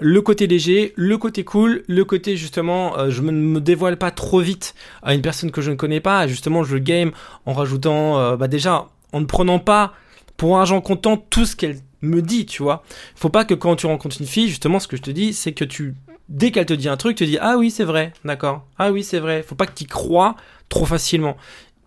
le 0.00 0.20
côté 0.22 0.46
léger, 0.46 0.92
le 0.94 1.18
côté 1.18 1.42
cool, 1.42 1.82
le 1.88 2.04
côté 2.04 2.36
justement, 2.36 2.96
euh, 2.98 3.10
je 3.10 3.20
ne 3.22 3.32
me, 3.32 3.60
dévoile 3.60 3.96
pas 3.96 4.12
trop 4.12 4.38
vite 4.38 4.76
à 5.02 5.14
une 5.14 5.22
personne 5.22 5.50
que 5.50 5.60
je 5.60 5.72
ne 5.72 5.76
connais 5.76 6.00
pas, 6.00 6.28
justement 6.28 6.62
je 6.62 6.76
game 6.76 7.10
en 7.46 7.54
rajoutant, 7.54 8.36
bah 8.36 8.46
déjà, 8.46 8.86
en 9.12 9.20
ne 9.20 9.26
prenant 9.26 9.58
pas 9.58 9.92
pour 10.36 10.56
argent 10.56 10.80
comptant 10.80 11.16
tout 11.16 11.46
ce 11.46 11.56
qu'elle 11.56 11.78
me 12.02 12.22
dit, 12.22 12.46
tu 12.46 12.62
vois. 12.62 12.82
Faut 13.14 13.28
pas 13.28 13.44
que 13.44 13.54
quand 13.54 13.76
tu 13.76 13.86
rencontres 13.86 14.20
une 14.20 14.26
fille, 14.26 14.48
justement, 14.48 14.80
ce 14.80 14.88
que 14.88 14.96
je 14.96 15.02
te 15.02 15.10
dis, 15.10 15.32
c'est 15.32 15.52
que 15.52 15.64
tu, 15.64 15.94
dès 16.28 16.50
qu'elle 16.50 16.66
te 16.66 16.74
dit 16.74 16.88
un 16.88 16.96
truc, 16.96 17.16
tu 17.16 17.26
dis, 17.26 17.38
ah 17.40 17.56
oui, 17.56 17.70
c'est 17.70 17.84
vrai, 17.84 18.12
d'accord. 18.24 18.64
Ah 18.78 18.92
oui, 18.92 19.02
c'est 19.02 19.18
vrai. 19.18 19.42
Faut 19.42 19.54
pas 19.54 19.66
que 19.66 19.74
tu 19.74 19.86
crois 19.86 20.36
trop 20.68 20.84
facilement. 20.84 21.36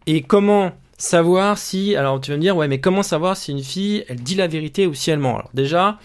Et 0.07 0.21
comment 0.21 0.71
savoir 0.97 1.57
si, 1.57 1.95
alors 1.95 2.21
tu 2.21 2.31
vas 2.31 2.37
me 2.37 2.41
dire, 2.41 2.55
ouais, 2.55 2.67
mais 2.67 2.79
comment 2.79 3.03
savoir 3.03 3.37
si 3.37 3.51
une 3.51 3.63
fille, 3.63 4.05
elle 4.07 4.21
dit 4.21 4.35
la 4.35 4.47
vérité 4.47 4.87
ou 4.87 4.93
si 4.93 5.11
elle 5.11 5.19
ment? 5.19 5.35
Alors 5.35 5.49
déjà, 5.53 5.99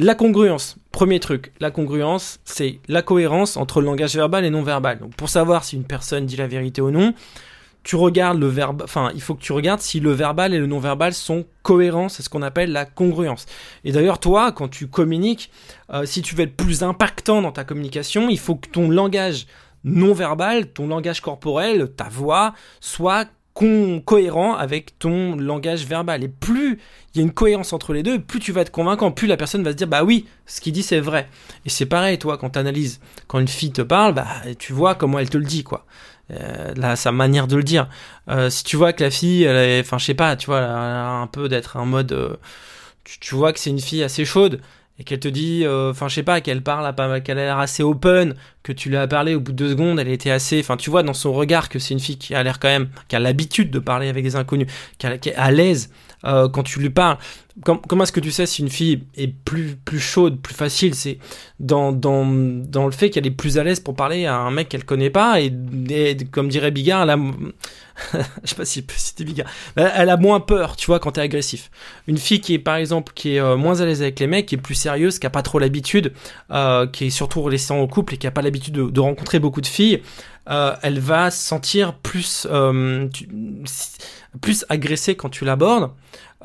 la 0.00 0.14
congruence, 0.14 0.76
premier 0.92 1.20
truc, 1.20 1.52
la 1.60 1.70
congruence, 1.70 2.40
c'est 2.44 2.80
la 2.88 3.02
cohérence 3.02 3.56
entre 3.56 3.80
le 3.80 3.86
langage 3.86 4.14
verbal 4.14 4.44
et 4.44 4.50
non 4.50 4.62
verbal. 4.62 4.98
Donc 5.00 5.14
pour 5.14 5.28
savoir 5.28 5.64
si 5.64 5.76
une 5.76 5.84
personne 5.84 6.24
dit 6.24 6.36
la 6.36 6.46
vérité 6.46 6.80
ou 6.80 6.90
non, 6.90 7.14
tu 7.82 7.96
regardes 7.96 8.38
le 8.38 8.48
verbe, 8.48 8.82
enfin, 8.84 9.10
il 9.14 9.20
faut 9.20 9.34
que 9.34 9.42
tu 9.42 9.52
regardes 9.52 9.80
si 9.80 10.00
le 10.00 10.12
verbal 10.12 10.52
et 10.52 10.58
le 10.58 10.66
non-verbal 10.66 11.14
sont 11.14 11.46
cohérents, 11.62 12.08
c'est 12.08 12.22
ce 12.22 12.28
qu'on 12.28 12.42
appelle 12.42 12.72
la 12.72 12.84
congruence. 12.84 13.46
Et 13.84 13.92
d'ailleurs, 13.92 14.20
toi, 14.20 14.52
quand 14.52 14.68
tu 14.68 14.88
communiques, 14.88 15.50
euh, 15.92 16.04
si 16.04 16.22
tu 16.22 16.34
veux 16.34 16.42
être 16.42 16.56
plus 16.56 16.82
impactant 16.82 17.40
dans 17.40 17.52
ta 17.52 17.64
communication, 17.64 18.28
il 18.28 18.38
faut 18.38 18.56
que 18.56 18.68
ton 18.68 18.90
langage 18.90 19.46
non-verbal, 19.84 20.72
ton 20.72 20.88
langage 20.88 21.20
corporel, 21.20 21.88
ta 21.96 22.08
voix, 22.08 22.52
soit 22.80 23.28
cohérent 24.04 24.54
avec 24.54 24.98
ton 24.98 25.36
langage 25.36 25.84
verbal. 25.84 26.22
Et 26.22 26.28
plus 26.28 26.78
il 27.14 27.18
y 27.18 27.20
a 27.20 27.22
une 27.24 27.32
cohérence 27.32 27.72
entre 27.72 27.92
les 27.92 28.02
deux, 28.02 28.20
plus 28.20 28.38
tu 28.38 28.52
vas 28.52 28.60
être 28.60 28.70
convaincant, 28.70 29.10
plus 29.10 29.26
la 29.26 29.36
personne 29.36 29.64
va 29.64 29.72
se 29.72 29.76
dire 29.76 29.88
bah 29.88 30.04
oui, 30.04 30.26
ce 30.46 30.60
qu'il 30.60 30.72
dit 30.72 30.82
c'est 30.82 31.00
vrai. 31.00 31.28
Et 31.64 31.68
c'est 31.68 31.86
pareil, 31.86 32.18
toi, 32.18 32.38
quand 32.38 32.50
tu 32.50 32.58
analyses, 32.58 33.00
quand 33.26 33.40
une 33.40 33.48
fille 33.48 33.72
te 33.72 33.82
parle, 33.82 34.14
bah 34.14 34.26
tu 34.58 34.72
vois 34.72 34.94
comment 34.94 35.18
elle 35.18 35.30
te 35.30 35.38
le 35.38 35.44
dit, 35.44 35.64
quoi. 35.64 35.86
Euh, 36.30 36.74
là, 36.76 36.94
sa 36.94 37.10
manière 37.10 37.46
de 37.46 37.56
le 37.56 37.62
dire. 37.62 37.88
Euh, 38.28 38.50
si 38.50 38.62
tu 38.62 38.76
vois 38.76 38.92
que 38.92 39.02
la 39.02 39.10
fille, 39.10 39.44
elle 39.44 39.56
est, 39.56 39.80
enfin, 39.80 39.96
je 39.96 40.04
sais 40.04 40.14
pas, 40.14 40.36
tu 40.36 40.46
vois, 40.46 40.60
elle 40.60 40.66
un 40.68 41.26
peu 41.26 41.48
d'être 41.48 41.76
en 41.76 41.86
mode, 41.86 42.12
euh, 42.12 42.36
tu, 43.20 43.34
vois 43.34 43.52
que 43.54 43.58
c'est 43.58 43.70
une 43.70 43.80
fille 43.80 44.02
assez 44.02 44.26
chaude 44.26 44.60
et 44.98 45.04
qu'elle 45.04 45.20
te 45.20 45.28
dit, 45.28 45.64
euh, 45.64 45.90
enfin 45.90 46.08
je 46.08 46.16
sais 46.16 46.22
pas, 46.22 46.40
qu'elle 46.40 46.62
parle, 46.62 47.22
qu'elle 47.22 47.38
a 47.38 47.44
l'air 47.44 47.58
assez 47.58 47.82
open, 47.82 48.34
que 48.62 48.72
tu 48.72 48.88
lui 48.88 48.96
as 48.96 49.06
parlé 49.06 49.34
au 49.34 49.40
bout 49.40 49.52
de 49.52 49.56
deux 49.56 49.70
secondes, 49.70 50.00
elle 50.00 50.08
était 50.08 50.30
assez, 50.30 50.58
enfin 50.60 50.76
tu 50.76 50.90
vois 50.90 51.02
dans 51.04 51.14
son 51.14 51.32
regard 51.32 51.68
que 51.68 51.78
c'est 51.78 51.94
une 51.94 52.00
fille 52.00 52.18
qui 52.18 52.34
a 52.34 52.42
l'air 52.42 52.58
quand 52.58 52.68
même, 52.68 52.88
qui 53.06 53.14
a 53.14 53.20
l'habitude 53.20 53.70
de 53.70 53.78
parler 53.78 54.08
avec 54.08 54.24
des 54.24 54.34
inconnus, 54.34 54.66
qui, 54.98 55.06
est 55.06 55.34
à 55.36 55.50
l'aise 55.50 55.90
euh, 56.24 56.48
quand 56.48 56.64
tu 56.64 56.80
lui 56.80 56.90
parles. 56.90 57.18
Comment 57.64 58.04
est-ce 58.04 58.12
que 58.12 58.20
tu 58.20 58.30
sais 58.30 58.46
si 58.46 58.62
une 58.62 58.68
fille 58.68 59.04
est 59.16 59.28
plus, 59.28 59.76
plus 59.84 60.00
chaude, 60.00 60.40
plus 60.40 60.54
facile? 60.54 60.94
C'est 60.94 61.18
dans, 61.60 61.92
dans, 61.92 62.24
dans 62.26 62.86
le 62.86 62.92
fait 62.92 63.10
qu'elle 63.10 63.26
est 63.26 63.32
plus 63.32 63.58
à 63.58 63.64
l'aise 63.64 63.80
pour 63.80 63.94
parler 63.94 64.26
à 64.26 64.36
un 64.36 64.50
mec 64.50 64.68
qu'elle 64.68 64.84
connaît 64.84 65.10
pas 65.10 65.40
et, 65.40 65.52
comme 66.30 66.48
dirait 66.48 66.70
Bigard, 66.70 67.06
je 68.44 68.54
elle 69.76 70.08
a 70.08 70.16
moins 70.16 70.40
peur, 70.40 70.76
tu 70.76 70.86
vois, 70.86 71.00
quand 71.00 71.12
t'es 71.12 71.20
agressif. 71.20 71.70
Une 72.06 72.18
fille 72.18 72.40
qui 72.40 72.54
est 72.54 72.58
par 72.58 72.76
exemple 72.76 73.12
qui 73.14 73.34
est 73.34 73.40
euh, 73.40 73.56
moins 73.56 73.80
à 73.80 73.84
l'aise 73.84 74.02
avec 74.02 74.20
les 74.20 74.26
mecs, 74.26 74.46
qui 74.46 74.54
est 74.54 74.58
plus 74.58 74.74
sérieuse, 74.74 75.18
qui 75.18 75.26
a 75.26 75.30
pas 75.30 75.42
trop 75.42 75.58
l'habitude, 75.58 76.12
euh, 76.50 76.86
qui 76.86 77.06
est 77.06 77.10
surtout 77.10 77.48
laissée 77.48 77.72
en 77.72 77.86
couple 77.86 78.14
et 78.14 78.16
qui 78.16 78.26
a 78.26 78.30
pas 78.30 78.42
l'habitude 78.42 78.74
de, 78.74 78.88
de, 78.88 79.00
rencontrer 79.00 79.38
beaucoup 79.38 79.60
de 79.60 79.66
filles, 79.66 80.02
euh, 80.48 80.74
elle 80.82 80.98
va 80.98 81.30
se 81.30 81.44
sentir 81.44 81.94
plus, 81.94 82.46
euh, 82.50 83.08
plus 84.40 84.64
agressée 84.68 85.14
quand 85.14 85.28
tu 85.28 85.44
l'abordes. 85.44 85.90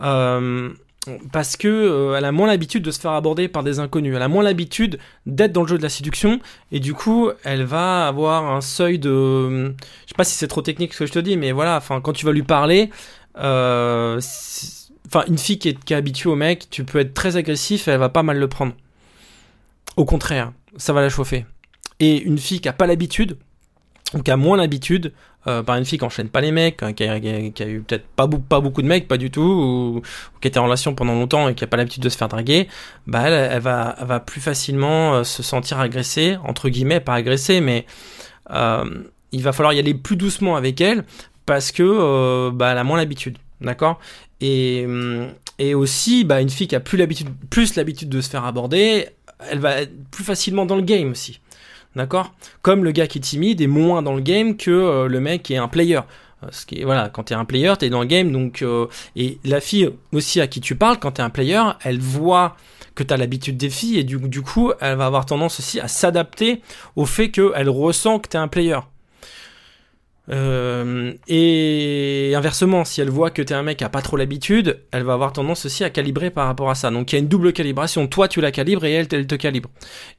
Euh, 0.01 0.69
parce 1.33 1.57
que 1.57 2.15
elle 2.17 2.23
a 2.23 2.31
moins 2.31 2.47
l'habitude 2.47 2.81
de 2.81 2.89
se 2.89 2.99
faire 2.99 3.11
aborder 3.11 3.49
par 3.49 3.63
des 3.63 3.79
inconnus. 3.79 4.15
Elle 4.15 4.21
a 4.21 4.29
moins 4.29 4.43
l'habitude 4.43 4.99
d'être 5.25 5.51
dans 5.51 5.63
le 5.63 5.67
jeu 5.67 5.77
de 5.77 5.83
la 5.83 5.89
séduction 5.89 6.39
et 6.71 6.79
du 6.79 6.93
coup, 6.93 7.29
elle 7.43 7.63
va 7.63 8.07
avoir 8.07 8.49
un 8.49 8.61
seuil 8.61 8.99
de. 8.99 9.73
Je 9.73 10.07
sais 10.07 10.15
pas 10.15 10.23
si 10.23 10.35
c'est 10.35 10.47
trop 10.47 10.61
technique 10.61 10.93
ce 10.93 10.99
que 10.99 11.05
je 11.05 11.11
te 11.11 11.19
dis, 11.19 11.35
mais 11.35 11.51
voilà. 11.51 11.75
Enfin, 11.75 11.99
quand 11.99 12.13
tu 12.13 12.25
vas 12.25 12.31
lui 12.31 12.43
parler, 12.43 12.89
enfin, 13.35 14.17
une 15.27 15.37
fille 15.37 15.59
qui 15.59 15.69
est, 15.69 15.83
qui 15.83 15.91
est 15.93 15.97
habituée 15.97 16.29
au 16.29 16.35
mec, 16.35 16.69
tu 16.69 16.85
peux 16.85 16.99
être 16.99 17.13
très 17.13 17.35
agressif 17.35 17.89
et 17.89 17.91
elle 17.91 17.99
va 17.99 18.09
pas 18.09 18.23
mal 18.23 18.37
le 18.37 18.47
prendre. 18.47 18.73
Au 19.97 20.05
contraire, 20.05 20.53
ça 20.77 20.93
va 20.93 21.01
la 21.01 21.09
chauffer. 21.09 21.45
Et 21.99 22.21
une 22.21 22.37
fille 22.37 22.61
qui 22.61 22.69
a 22.69 22.73
pas 22.73 22.87
l'habitude, 22.87 23.37
qui 24.21 24.31
a 24.31 24.37
moins 24.37 24.57
l'habitude, 24.57 25.13
euh, 25.47 25.63
par 25.63 25.75
une 25.75 25.85
fille 25.85 25.97
qui 25.97 26.05
enchaîne 26.05 26.29
pas 26.29 26.41
les 26.41 26.51
mecs, 26.51 26.83
hein, 26.83 26.93
qui 26.93 27.03
a, 27.03 27.17
eu 27.17 27.81
peut-être 27.81 28.05
pas, 28.15 28.27
pas 28.27 28.59
beaucoup 28.61 28.81
de 28.81 28.87
mecs, 28.87 29.07
pas 29.07 29.17
du 29.17 29.31
tout, 29.31 29.41
ou, 29.41 30.01
qui 30.41 30.47
était 30.47 30.59
en 30.59 30.65
relation 30.65 30.95
pendant 30.95 31.13
longtemps 31.13 31.49
et 31.49 31.55
qui 31.55 31.63
a 31.63 31.67
pas 31.67 31.77
l'habitude 31.77 32.03
de 32.03 32.09
se 32.09 32.17
faire 32.17 32.29
draguer, 32.29 32.67
bah 33.07 33.23
elle, 33.25 33.51
elle 33.51 33.61
va, 33.61 33.95
elle 33.99 34.07
va 34.07 34.19
plus 34.19 34.41
facilement 34.41 35.15
euh, 35.15 35.23
se 35.23 35.43
sentir 35.43 35.79
agressée, 35.79 36.37
entre 36.45 36.69
guillemets, 36.69 36.99
pas 36.99 37.15
agressée, 37.15 37.61
mais 37.61 37.85
euh, 38.51 39.03
il 39.31 39.41
va 39.41 39.51
falloir 39.51 39.73
y 39.73 39.79
aller 39.79 39.93
plus 39.93 40.15
doucement 40.15 40.55
avec 40.55 40.79
elle 40.79 41.03
parce 41.45 41.71
que 41.71 41.83
euh, 41.83 42.51
bah, 42.51 42.71
elle 42.71 42.77
a 42.77 42.83
moins 42.83 42.97
l'habitude, 42.97 43.37
d'accord? 43.59 43.99
Et, 44.39 44.85
et 45.59 45.73
aussi, 45.73 46.25
bah, 46.25 46.41
une 46.41 46.49
fille 46.49 46.67
qui 46.67 46.75
a 46.75 46.81
plus 46.81 46.97
l'habitude, 46.97 47.29
plus 47.49 47.75
l'habitude 47.75 48.09
de 48.09 48.21
se 48.21 48.29
faire 48.29 48.45
aborder, 48.45 49.07
elle 49.49 49.59
va 49.59 49.81
être 49.81 49.91
plus 50.11 50.23
facilement 50.23 50.65
dans 50.65 50.75
le 50.75 50.81
game 50.81 51.11
aussi. 51.11 51.39
D'accord? 51.95 52.33
Comme 52.61 52.83
le 52.83 52.91
gars 52.91 53.07
qui 53.07 53.19
est 53.19 53.21
timide 53.21 53.61
est 53.61 53.67
moins 53.67 54.01
dans 54.01 54.15
le 54.15 54.21
game 54.21 54.57
que 54.57 54.71
euh, 54.71 55.07
le 55.07 55.19
mec 55.19 55.43
qui 55.43 55.53
est 55.53 55.57
un 55.57 55.67
player. 55.67 55.97
Euh, 56.43 56.47
ce 56.51 56.65
qui 56.65 56.81
est, 56.81 56.83
voilà, 56.83 57.09
quand 57.09 57.23
t'es 57.23 57.35
un 57.35 57.45
player, 57.45 57.73
t'es 57.77 57.89
dans 57.89 58.01
le 58.01 58.07
game, 58.07 58.31
donc 58.31 58.61
euh, 58.61 58.87
et 59.15 59.37
la 59.43 59.61
fille 59.61 59.89
aussi 60.11 60.41
à 60.41 60.47
qui 60.47 60.59
tu 60.59 60.75
parles, 60.75 60.97
quand 60.99 61.11
t'es 61.11 61.21
un 61.21 61.29
player, 61.29 61.61
elle 61.83 61.99
voit 61.99 62.55
que 62.95 63.03
t'as 63.03 63.17
l'habitude 63.17 63.57
des 63.57 63.69
filles 63.69 63.99
et 63.99 64.03
du, 64.03 64.17
du 64.17 64.41
coup, 64.41 64.71
elle 64.79 64.97
va 64.97 65.05
avoir 65.05 65.25
tendance 65.25 65.59
aussi 65.59 65.79
à 65.79 65.87
s'adapter 65.87 66.61
au 66.95 67.05
fait 67.05 67.31
qu'elle 67.31 67.69
ressent 67.69 68.19
que 68.19 68.27
t'es 68.27 68.37
un 68.37 68.47
player. 68.47 68.79
Euh, 70.29 71.13
et 71.27 72.33
inversement, 72.35 72.85
si 72.85 73.01
elle 73.01 73.09
voit 73.09 73.29
que 73.29 73.41
t'es 73.41 73.53
un 73.53 73.63
mec 73.63 73.79
qui 73.79 73.83
a 73.83 73.89
pas 73.89 74.01
trop 74.01 74.15
l'habitude, 74.15 74.81
elle 74.91 75.03
va 75.03 75.13
avoir 75.13 75.33
tendance 75.33 75.65
aussi 75.65 75.83
à 75.83 75.89
calibrer 75.89 76.29
par 76.29 76.47
rapport 76.47 76.69
à 76.69 76.75
ça. 76.75 76.91
Donc 76.91 77.11
il 77.11 77.15
y 77.15 77.17
a 77.17 77.21
une 77.21 77.27
double 77.27 77.51
calibration. 77.51 78.07
Toi 78.07 78.27
tu 78.27 78.39
la 78.39 78.51
calibres 78.51 78.85
et 78.85 78.93
elle, 78.93 79.07
elle 79.11 79.27
te 79.27 79.35
calibre. 79.35 79.69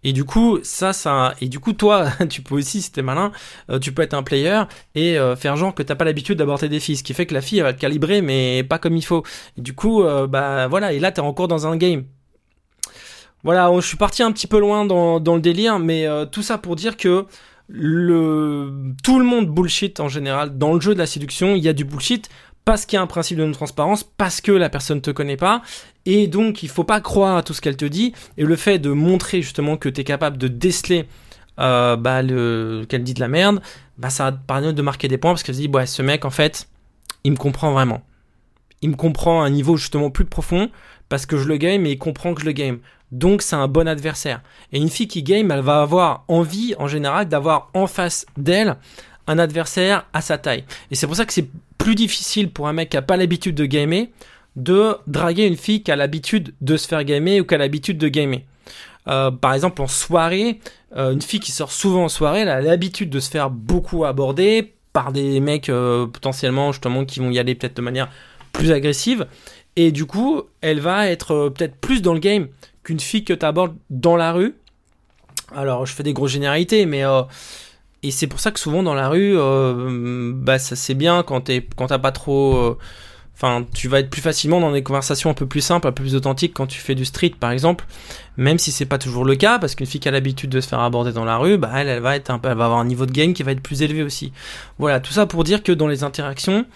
Et 0.03 0.13
du 0.13 0.25
coup, 0.25 0.59
ça, 0.63 0.93
ça, 0.93 1.35
et 1.41 1.49
du 1.49 1.59
coup 1.59 1.73
toi, 1.73 2.09
tu 2.29 2.43
peux 2.43 2.55
aussi, 2.57 2.83
si 2.83 2.93
t'es 2.93 3.03
malin, 3.03 3.33
euh, 3.71 3.79
tu 3.79 3.93
peux 3.93 4.03
être 4.03 4.15
un 4.15 4.23
player 4.23 4.63
et 4.95 5.19
euh, 5.19 5.37
faire 5.37 5.57
genre 5.57 5.75
que 5.75 5.83
t'as 5.83 5.95
pas 5.95 6.05
l'habitude 6.05 6.39
d'aborder 6.39 6.69
des 6.69 6.81
filles, 6.81 6.97
ce 6.97 7.03
qui 7.03 7.15
fait 7.15 7.27
que 7.27 7.35
la 7.35 7.41
fille 7.41 7.59
elle 7.59 7.65
va 7.65 7.73
te 7.73 7.81
calibrer 7.81 8.21
mais 8.21 8.63
pas 8.63 8.79
comme 8.79 8.97
il 8.97 9.05
faut. 9.05 9.23
Du 9.57 9.75
coup, 9.75 10.03
bah 10.29 10.69
voilà, 10.69 10.93
et 10.93 10.99
là 10.99 11.13
t'es 11.13 11.21
encore 11.21 11.49
dans 11.49 11.67
un 11.67 11.77
game. 11.77 12.05
Voilà, 13.43 13.71
je 13.77 13.87
suis 13.87 13.97
parti 13.97 14.23
un 14.23 14.33
petit 14.33 14.47
peu 14.47 14.59
loin 14.59 14.85
dans 14.85 15.19
le 15.19 15.41
délire, 15.41 15.79
mais 15.79 16.07
tout 16.31 16.43
ça 16.43 16.59
pour 16.59 16.77
dire 16.77 16.97
que 16.97 17.27
tout 17.69 19.19
le 19.19 19.25
monde 19.25 19.47
bullshit 19.47 20.01
en 20.01 20.09
général. 20.09 20.59
Dans 20.59 20.75
le 20.75 20.81
jeu 20.81 20.95
de 20.95 20.99
la 20.99 21.07
séduction, 21.07 21.55
il 21.55 21.63
y 21.63 21.69
a 21.69 21.73
du 21.73 21.85
bullshit 21.85 22.29
parce 22.65 22.87
qu'il 22.87 22.97
y 22.97 22.99
a 22.99 23.03
un 23.03 23.07
principe 23.07 23.39
de 23.39 23.45
non-transparence, 23.45 24.05
parce 24.05 24.41
que 24.41 24.53
la 24.53 24.71
personne 24.71 24.99
ne 24.99 25.03
te 25.03 25.11
connaît 25.11 25.37
pas, 25.37 25.63
et 26.07 26.27
donc 26.27 26.63
il 26.63 26.69
faut 26.69 26.85
pas 26.85 27.01
croire 27.01 27.37
à 27.37 27.43
tout 27.43 27.53
ce 27.53 27.61
qu'elle 27.61 27.77
te 27.77 27.85
dit, 27.85 28.15
et 28.39 28.45
le 28.45 28.57
fait 28.57 28.79
de 28.79 28.91
montrer 28.91 29.43
justement 29.43 29.77
que 29.77 29.89
tu 29.89 30.01
es 30.01 30.05
capable 30.05 30.39
de 30.39 30.49
déceler 30.49 31.07
euh, 31.61 31.97
bah, 31.97 32.23
le, 32.23 32.87
qu'elle 32.89 33.05
dit 33.05 33.15
de 33.15 33.21
la 33.21 33.29
merde, 33.29 33.61
bah, 33.99 34.11
ça 34.11 34.31
va 34.31 34.63
te 34.63 34.71
de 34.71 34.83
marquer 34.83 35.09
des 35.09 35.19
points, 35.19 35.33
parce 35.33 35.43
qu'elle 35.43 35.55
se 35.55 35.61
dit, 35.61 35.69
ouais, 35.69 35.87
ce 35.87 36.03
mec, 36.03 36.25
en 36.25 36.31
fait, 36.31 36.69
il 37.23 37.33
me 37.33 37.37
comprend 37.37 37.73
vraiment. 37.73 38.03
Il 38.81 38.91
me 38.91 38.97
comprend 38.97 39.43
à 39.43 39.47
un 39.47 39.51
niveau 39.51 39.77
justement 39.77 40.11
plus 40.11 40.25
profond, 40.25 40.71
parce 41.09 41.27
que 41.27 41.37
je 41.37 41.47
le 41.47 41.59
game, 41.59 41.85
et 41.85 41.93
il 41.93 41.99
comprend 41.99 42.33
que 42.35 42.41
je 42.41 42.47
le 42.47 42.53
game. 42.53 42.79
Donc 43.15 43.43
c'est 43.43 43.57
un 43.57 43.69
bon 43.69 43.87
adversaire. 43.87 44.43
Et 44.73 44.79
une 44.79 44.91
fille 44.91 45.07
qui 45.07 45.23
game, 45.23 45.51
elle 45.53 45.61
va 45.61 45.83
avoir 45.83 46.25
envie 46.27 46.75
en 46.79 46.89
général 46.89 47.29
d'avoir 47.29 47.71
en 47.73 47.87
face 47.87 48.27
d'elle 48.37 48.77
un 49.29 49.39
adversaire 49.39 50.07
à 50.13 50.21
sa 50.21 50.37
taille. 50.37 50.65
Et 50.91 50.97
c'est 50.97 51.07
pour 51.07 51.17
ça 51.17 51.25
que 51.25 51.33
c'est 51.33 51.49
plus 51.79 51.95
difficile 51.95 52.51
pour 52.51 52.67
un 52.67 52.73
mec 52.73 52.91
qui 52.91 52.97
a 52.97 53.03
pas 53.03 53.17
l'habitude 53.17 53.55
de 53.55 53.67
gamer 53.67 54.09
de 54.57 54.97
draguer 55.07 55.47
une 55.47 55.57
fille 55.57 55.83
qui 55.83 55.91
a 55.91 55.97
l'habitude 55.97 56.55
de 56.61 56.77
se 56.77 56.87
faire 56.87 57.05
gamer 57.05 57.41
ou 57.41 57.45
qui 57.45 57.55
a 57.55 57.59
l'habitude 57.59 57.99
de 57.99 58.09
gamer. 58.09 58.41
Euh, 59.07 59.31
par 59.31 59.55
exemple 59.55 59.83
en 59.83 59.87
soirée, 59.87 60.61
euh, 60.97 61.13
une 61.13 61.23
fille 61.23 61.41
qui 61.41 61.53
sort 61.53 61.73
souvent 61.73 62.05
en 62.05 62.09
soirée, 62.09 62.41
elle 62.41 62.49
a 62.49 62.61
l'habitude 62.61 63.11
de 63.11 63.21
se 63.21 63.31
faire 63.31 63.51
beaucoup 63.51 64.05
aborder 64.05 64.75
par 64.93 65.13
des 65.13 65.41
mecs 65.41 65.69
euh, 65.69 66.07
potentiellement 66.07 66.73
justement 66.73 67.05
qui 67.05 67.21
vont 67.21 67.31
y 67.31 67.39
aller 67.39 67.55
peut-être 67.55 67.77
de 67.77 67.83
manière 67.83 68.09
plus 68.53 68.73
agressive. 68.73 69.27
Et 69.77 69.93
du 69.93 70.07
coup, 70.07 70.43
elle 70.61 70.81
va 70.81 71.09
être 71.09 71.49
peut-être 71.49 71.77
plus 71.77 72.01
dans 72.03 72.15
le 72.15 72.21
game 72.21 72.49
qu'une 72.85 73.01
fille 73.01 73.25
que 73.25 73.33
tu 73.33 73.45
abordes 73.45 73.75
dans 73.91 74.17
la 74.17 74.33
rue. 74.33 74.55
Alors, 75.55 75.87
je 75.87 75.93
fais 75.93 76.03
des 76.03 76.13
grosses 76.13 76.33
généralités, 76.33 76.87
mais. 76.87 77.05
Euh, 77.05 77.23
et 78.03 78.11
c'est 78.11 78.27
pour 78.27 78.39
ça 78.39 78.51
que 78.51 78.61
souvent 78.61 78.83
dans 78.83 78.95
la 78.95 79.09
rue, 79.09 79.35
euh, 79.35 80.31
bah, 80.35 80.59
ça 80.59 80.77
c'est 80.77 80.93
bien 80.93 81.23
quand 81.23 81.41
t'as 81.41 81.99
pas 81.99 82.13
trop. 82.13 82.57
Euh, 82.57 82.79
enfin, 83.35 83.65
tu 83.73 83.89
vas 83.89 84.01
être 84.01 84.11
plus 84.11 84.21
facilement 84.21 84.61
dans 84.61 84.73
des 84.73 84.83
conversations 84.83 85.31
un 85.31 85.35
peu 85.35 85.47
plus 85.47 85.63
simples, 85.63 85.87
un 85.87 85.93
peu 85.93 86.03
plus 86.03 86.15
authentiques 86.15 86.53
quand 86.53 86.67
tu 86.67 86.79
fais 86.81 86.95
du 86.95 87.07
street, 87.07 87.33
par 87.41 87.51
exemple. 87.51 87.87
Même 88.37 88.59
si 88.59 88.73
c'est 88.73 88.85
pas 88.85 88.99
toujours 88.99 89.25
le 89.25 89.37
cas, 89.37 89.59
parce 89.59 89.75
qu'une 89.75 89.87
fille 89.87 90.01
qui 90.01 90.09
a 90.09 90.11
l'habitude 90.11 90.51
de 90.51 90.61
se 90.61 90.69
faire 90.69 90.81
aborder 90.81 91.13
dans 91.13 91.25
la 91.25 91.39
rue, 91.39 91.57
bah, 91.57 91.71
elle, 91.77 91.89
elle 91.89 92.03
va 92.03 92.15
être 92.15 92.29
un 92.29 92.39
peu, 92.39 92.51
elle 92.51 92.59
va 92.59 92.67
avoir 92.67 92.79
un 92.79 92.85
niveau 92.85 93.07
de 93.07 93.13
game 93.13 93.33
qui 93.33 93.43
va 93.43 93.53
être 93.53 93.63
plus 93.63 93.81
élevé 93.81 94.03
aussi. 94.03 94.33
Voilà, 94.79 95.01
tout 95.01 95.13
ça 95.13 95.25
pour 95.25 95.43
dire 95.43 95.63
que 95.63 95.73
dans 95.73 95.89
les 95.89 96.05
interactions, 96.05 96.67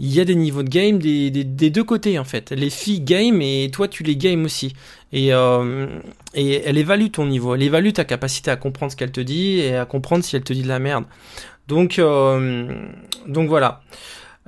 il 0.00 0.12
y 0.12 0.20
a 0.20 0.24
des 0.24 0.34
niveaux 0.34 0.62
de 0.62 0.68
game 0.68 0.98
des, 0.98 1.30
des, 1.30 1.70
deux 1.70 1.84
côtés 1.84 2.18
en 2.18 2.24
fait. 2.24 2.50
Les 2.50 2.70
filles 2.70 3.00
game 3.00 3.40
et 3.40 3.70
toi 3.72 3.88
tu 3.88 4.02
les 4.02 4.16
games 4.16 4.44
aussi. 4.44 4.74
Et, 5.12 5.32
euh, 5.32 5.86
et 6.34 6.62
elle 6.64 6.78
évalue 6.78 7.10
ton 7.10 7.26
niveau, 7.26 7.54
elle 7.54 7.62
évalue 7.62 7.92
ta 7.92 8.04
capacité 8.04 8.50
à 8.50 8.56
comprendre 8.56 8.90
ce 8.90 8.96
qu'elle 8.96 9.12
te 9.12 9.20
dit 9.20 9.60
et 9.60 9.76
à 9.76 9.84
comprendre 9.84 10.24
si 10.24 10.34
elle 10.34 10.42
te 10.42 10.52
dit 10.52 10.62
de 10.62 10.68
la 10.68 10.80
merde. 10.80 11.04
Donc, 11.68 11.98
euh, 11.98 12.86
donc 13.26 13.48
voilà. 13.48 13.80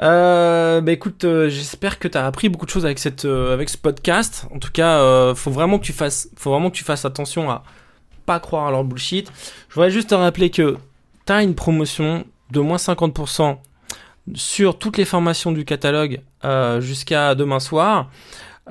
Euh, 0.03 0.83
bah 0.83 0.93
écoute, 0.93 1.25
euh, 1.25 1.49
j'espère 1.49 1.99
que 1.99 2.07
tu 2.07 2.19
as 2.19 2.27
appris 2.27 2.51
beaucoup 2.51 2.67
de 2.67 2.71
choses 2.71 2.85
avec 2.85 2.99
ce 2.99 3.77
podcast. 3.79 4.47
En 4.55 4.59
tout 4.59 4.71
cas, 4.73 5.35
faut 5.35 5.51
vraiment 5.51 5.79
que 5.79 5.85
tu 5.85 5.93
fasses, 5.93 6.29
faut 6.37 6.51
vraiment 6.51 6.71
que 6.71 6.77
tu 6.77 6.85
fasses 6.85 7.05
attention 7.05 7.51
à 7.51 7.63
pas 8.27 8.41
croire 8.41 8.67
à 8.67 8.71
leur 8.71 8.85
bullshit. 8.85 9.31
Je 9.69 9.75
voudrais 9.75 9.91
juste 9.91 10.11
te 10.11 10.15
rappeler 10.15 10.51
que 10.51 10.77
tu 11.27 11.33
as 11.33 11.43
une 11.43 11.55
promotion 11.55 12.25
de 12.51 12.61
moins 12.61 12.77
50% 12.77 13.57
sur 14.35 14.79
toutes 14.79 14.99
les 14.99 15.05
formations 15.05 15.53
du 15.53 15.65
catalogue 15.65 16.21
euh, 16.45 16.81
jusqu'à 16.81 17.35
demain 17.35 17.61
soir. 17.61 18.11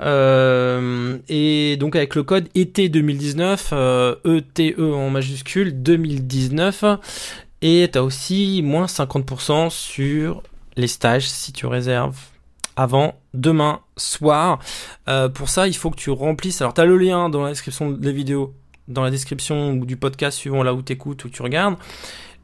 Euh, 0.02 1.18
et 1.28 1.76
donc 1.78 1.96
avec 1.96 2.14
le 2.14 2.22
code 2.22 2.48
été 2.54 2.88
2019, 2.88 3.70
euh, 3.72 4.14
ETE 4.24 4.78
en 4.78 5.10
majuscule 5.10 5.82
2019. 5.82 6.84
Et 7.62 7.88
tu 7.90 7.98
as 7.98 8.02
aussi 8.02 8.60
moins 8.62 8.86
50% 8.86 9.70
sur 9.70 10.42
les 10.76 10.88
stages 10.88 11.28
si 11.28 11.52
tu 11.52 11.66
réserves 11.66 12.18
avant 12.76 13.14
demain 13.32 13.80
soir. 13.96 14.58
pour 15.34 15.48
ça, 15.48 15.66
il 15.66 15.74
faut 15.74 15.90
que 15.90 15.96
tu 15.96 16.10
remplisses. 16.10 16.60
Alors, 16.60 16.74
tu 16.74 16.82
as 16.82 16.84
le 16.84 16.98
lien 16.98 17.30
dans 17.30 17.42
la 17.42 17.48
description 17.48 17.90
des 17.90 18.12
vidéos, 18.12 18.54
dans 18.86 19.02
la 19.02 19.10
description 19.10 19.74
du 19.74 19.96
podcast 19.96 20.36
suivant 20.36 20.62
là 20.62 20.74
où 20.74 20.82
tu 20.82 20.92
écoutes 20.92 21.24
ou 21.24 21.30
tu 21.30 21.40
regardes. 21.40 21.76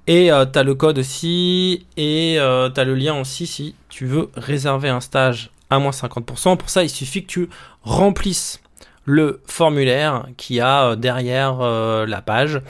Et 0.06 0.32
euh, 0.32 0.46
tu 0.46 0.58
as 0.58 0.62
le 0.62 0.74
code 0.74 0.98
aussi, 0.98 1.86
et 1.96 2.36
euh, 2.38 2.68
tu 2.70 2.80
as 2.80 2.84
le 2.84 2.94
lien 2.94 3.20
aussi 3.20 3.46
si 3.46 3.74
tu 3.88 4.06
veux 4.06 4.30
réserver 4.34 4.88
un 4.88 5.00
stage 5.00 5.50
à 5.70 5.78
moins 5.78 5.92
50%. 5.92 6.56
Pour 6.56 6.68
ça, 6.68 6.82
il 6.82 6.90
suffit 6.90 7.22
que 7.22 7.28
tu 7.28 7.48
remplisses 7.82 8.60
le 9.04 9.40
formulaire 9.46 10.26
qui 10.36 10.60
a 10.60 10.90
euh, 10.90 10.96
derrière 10.96 11.58
la 11.58 12.22
page 12.22 12.60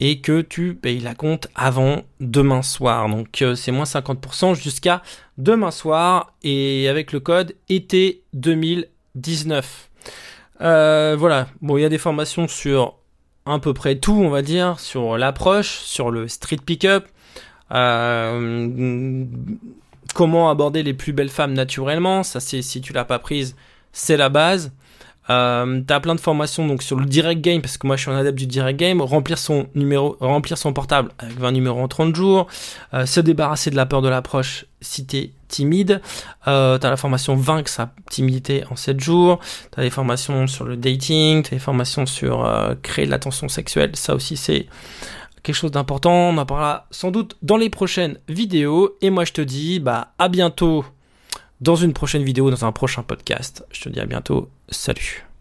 et 0.00 0.20
que 0.20 0.40
tu 0.40 0.74
payes 0.74 0.98
la 0.98 1.14
compte 1.14 1.48
avant 1.54 2.02
demain 2.20 2.62
soir. 2.62 3.08
Donc 3.08 3.44
c'est 3.54 3.70
moins 3.70 3.84
50% 3.84 4.54
jusqu'à 4.60 5.02
demain 5.38 5.70
soir 5.70 6.32
et 6.42 6.88
avec 6.88 7.12
le 7.12 7.20
code 7.20 7.54
été 7.68 8.22
2019. 8.32 9.90
Euh, 10.62 11.16
voilà. 11.18 11.48
Bon, 11.60 11.76
il 11.76 11.82
y 11.82 11.84
a 11.84 11.88
des 11.88 11.98
formations 11.98 12.48
sur 12.48 12.94
à 13.46 13.58
peu 13.58 13.74
près 13.74 13.96
tout, 13.96 14.12
on 14.12 14.30
va 14.30 14.42
dire, 14.42 14.78
sur 14.78 15.18
l'approche, 15.18 15.78
sur 15.78 16.10
le 16.10 16.28
street 16.28 16.58
pick-up, 16.64 17.06
euh, 17.72 19.24
comment 20.14 20.50
aborder 20.50 20.82
les 20.82 20.94
plus 20.94 21.12
belles 21.12 21.28
femmes 21.28 21.52
naturellement. 21.52 22.22
Ça, 22.22 22.40
c'est 22.40 22.62
si 22.62 22.80
tu 22.80 22.92
l'as 22.92 23.04
pas 23.04 23.18
prise, 23.18 23.56
c'est 23.92 24.16
la 24.16 24.28
base. 24.28 24.72
Euh, 25.30 25.80
t'as 25.86 26.00
plein 26.00 26.14
de 26.14 26.20
formations 26.20 26.66
donc 26.66 26.82
sur 26.82 26.98
le 26.98 27.06
direct 27.06 27.40
game 27.40 27.62
parce 27.62 27.78
que 27.78 27.86
moi 27.86 27.96
je 27.96 28.02
suis 28.02 28.10
un 28.10 28.16
adepte 28.16 28.38
du 28.38 28.46
direct 28.46 28.78
game, 28.78 29.00
remplir 29.00 29.38
son 29.38 29.68
numéro, 29.74 30.16
remplir 30.20 30.58
son 30.58 30.72
portable 30.72 31.12
avec 31.18 31.38
20 31.38 31.52
numéros 31.52 31.80
en 31.80 31.88
30 31.88 32.14
jours, 32.16 32.48
euh, 32.92 33.06
se 33.06 33.20
débarrasser 33.20 33.70
de 33.70 33.76
la 33.76 33.86
peur 33.86 34.02
de 34.02 34.08
l'approche 34.08 34.66
si 34.80 35.06
t'es 35.06 35.30
timide. 35.46 36.00
Euh, 36.48 36.78
t'as 36.78 36.90
la 36.90 36.96
formation 36.96 37.36
vaincre 37.36 37.70
sa 37.70 37.92
timidité 38.10 38.64
en 38.70 38.76
7 38.76 38.98
jours. 38.98 39.38
T'as 39.70 39.82
des 39.82 39.90
formations 39.90 40.46
sur 40.46 40.64
le 40.64 40.76
dating, 40.76 41.42
t'as 41.42 41.50
des 41.50 41.60
formations 41.60 42.06
sur 42.06 42.44
euh, 42.44 42.74
créer 42.82 43.06
de 43.06 43.10
l'attention 43.10 43.48
sexuelle. 43.48 43.92
Ça 43.94 44.14
aussi 44.14 44.36
c'est 44.36 44.66
quelque 45.44 45.56
chose 45.56 45.70
d'important. 45.70 46.30
On 46.30 46.38
en 46.38 46.46
parlera 46.46 46.86
sans 46.90 47.12
doute 47.12 47.36
dans 47.42 47.56
les 47.56 47.70
prochaines 47.70 48.18
vidéos. 48.28 48.96
Et 49.02 49.10
moi 49.10 49.24
je 49.24 49.32
te 49.32 49.40
dis 49.40 49.78
bah 49.78 50.14
à 50.18 50.28
bientôt 50.28 50.84
dans 51.60 51.76
une 51.76 51.92
prochaine 51.92 52.24
vidéo, 52.24 52.50
dans 52.50 52.64
un 52.64 52.72
prochain 52.72 53.04
podcast. 53.04 53.64
Je 53.70 53.82
te 53.82 53.88
dis 53.88 54.00
à 54.00 54.06
bientôt. 54.06 54.50
Salut. 54.72 55.31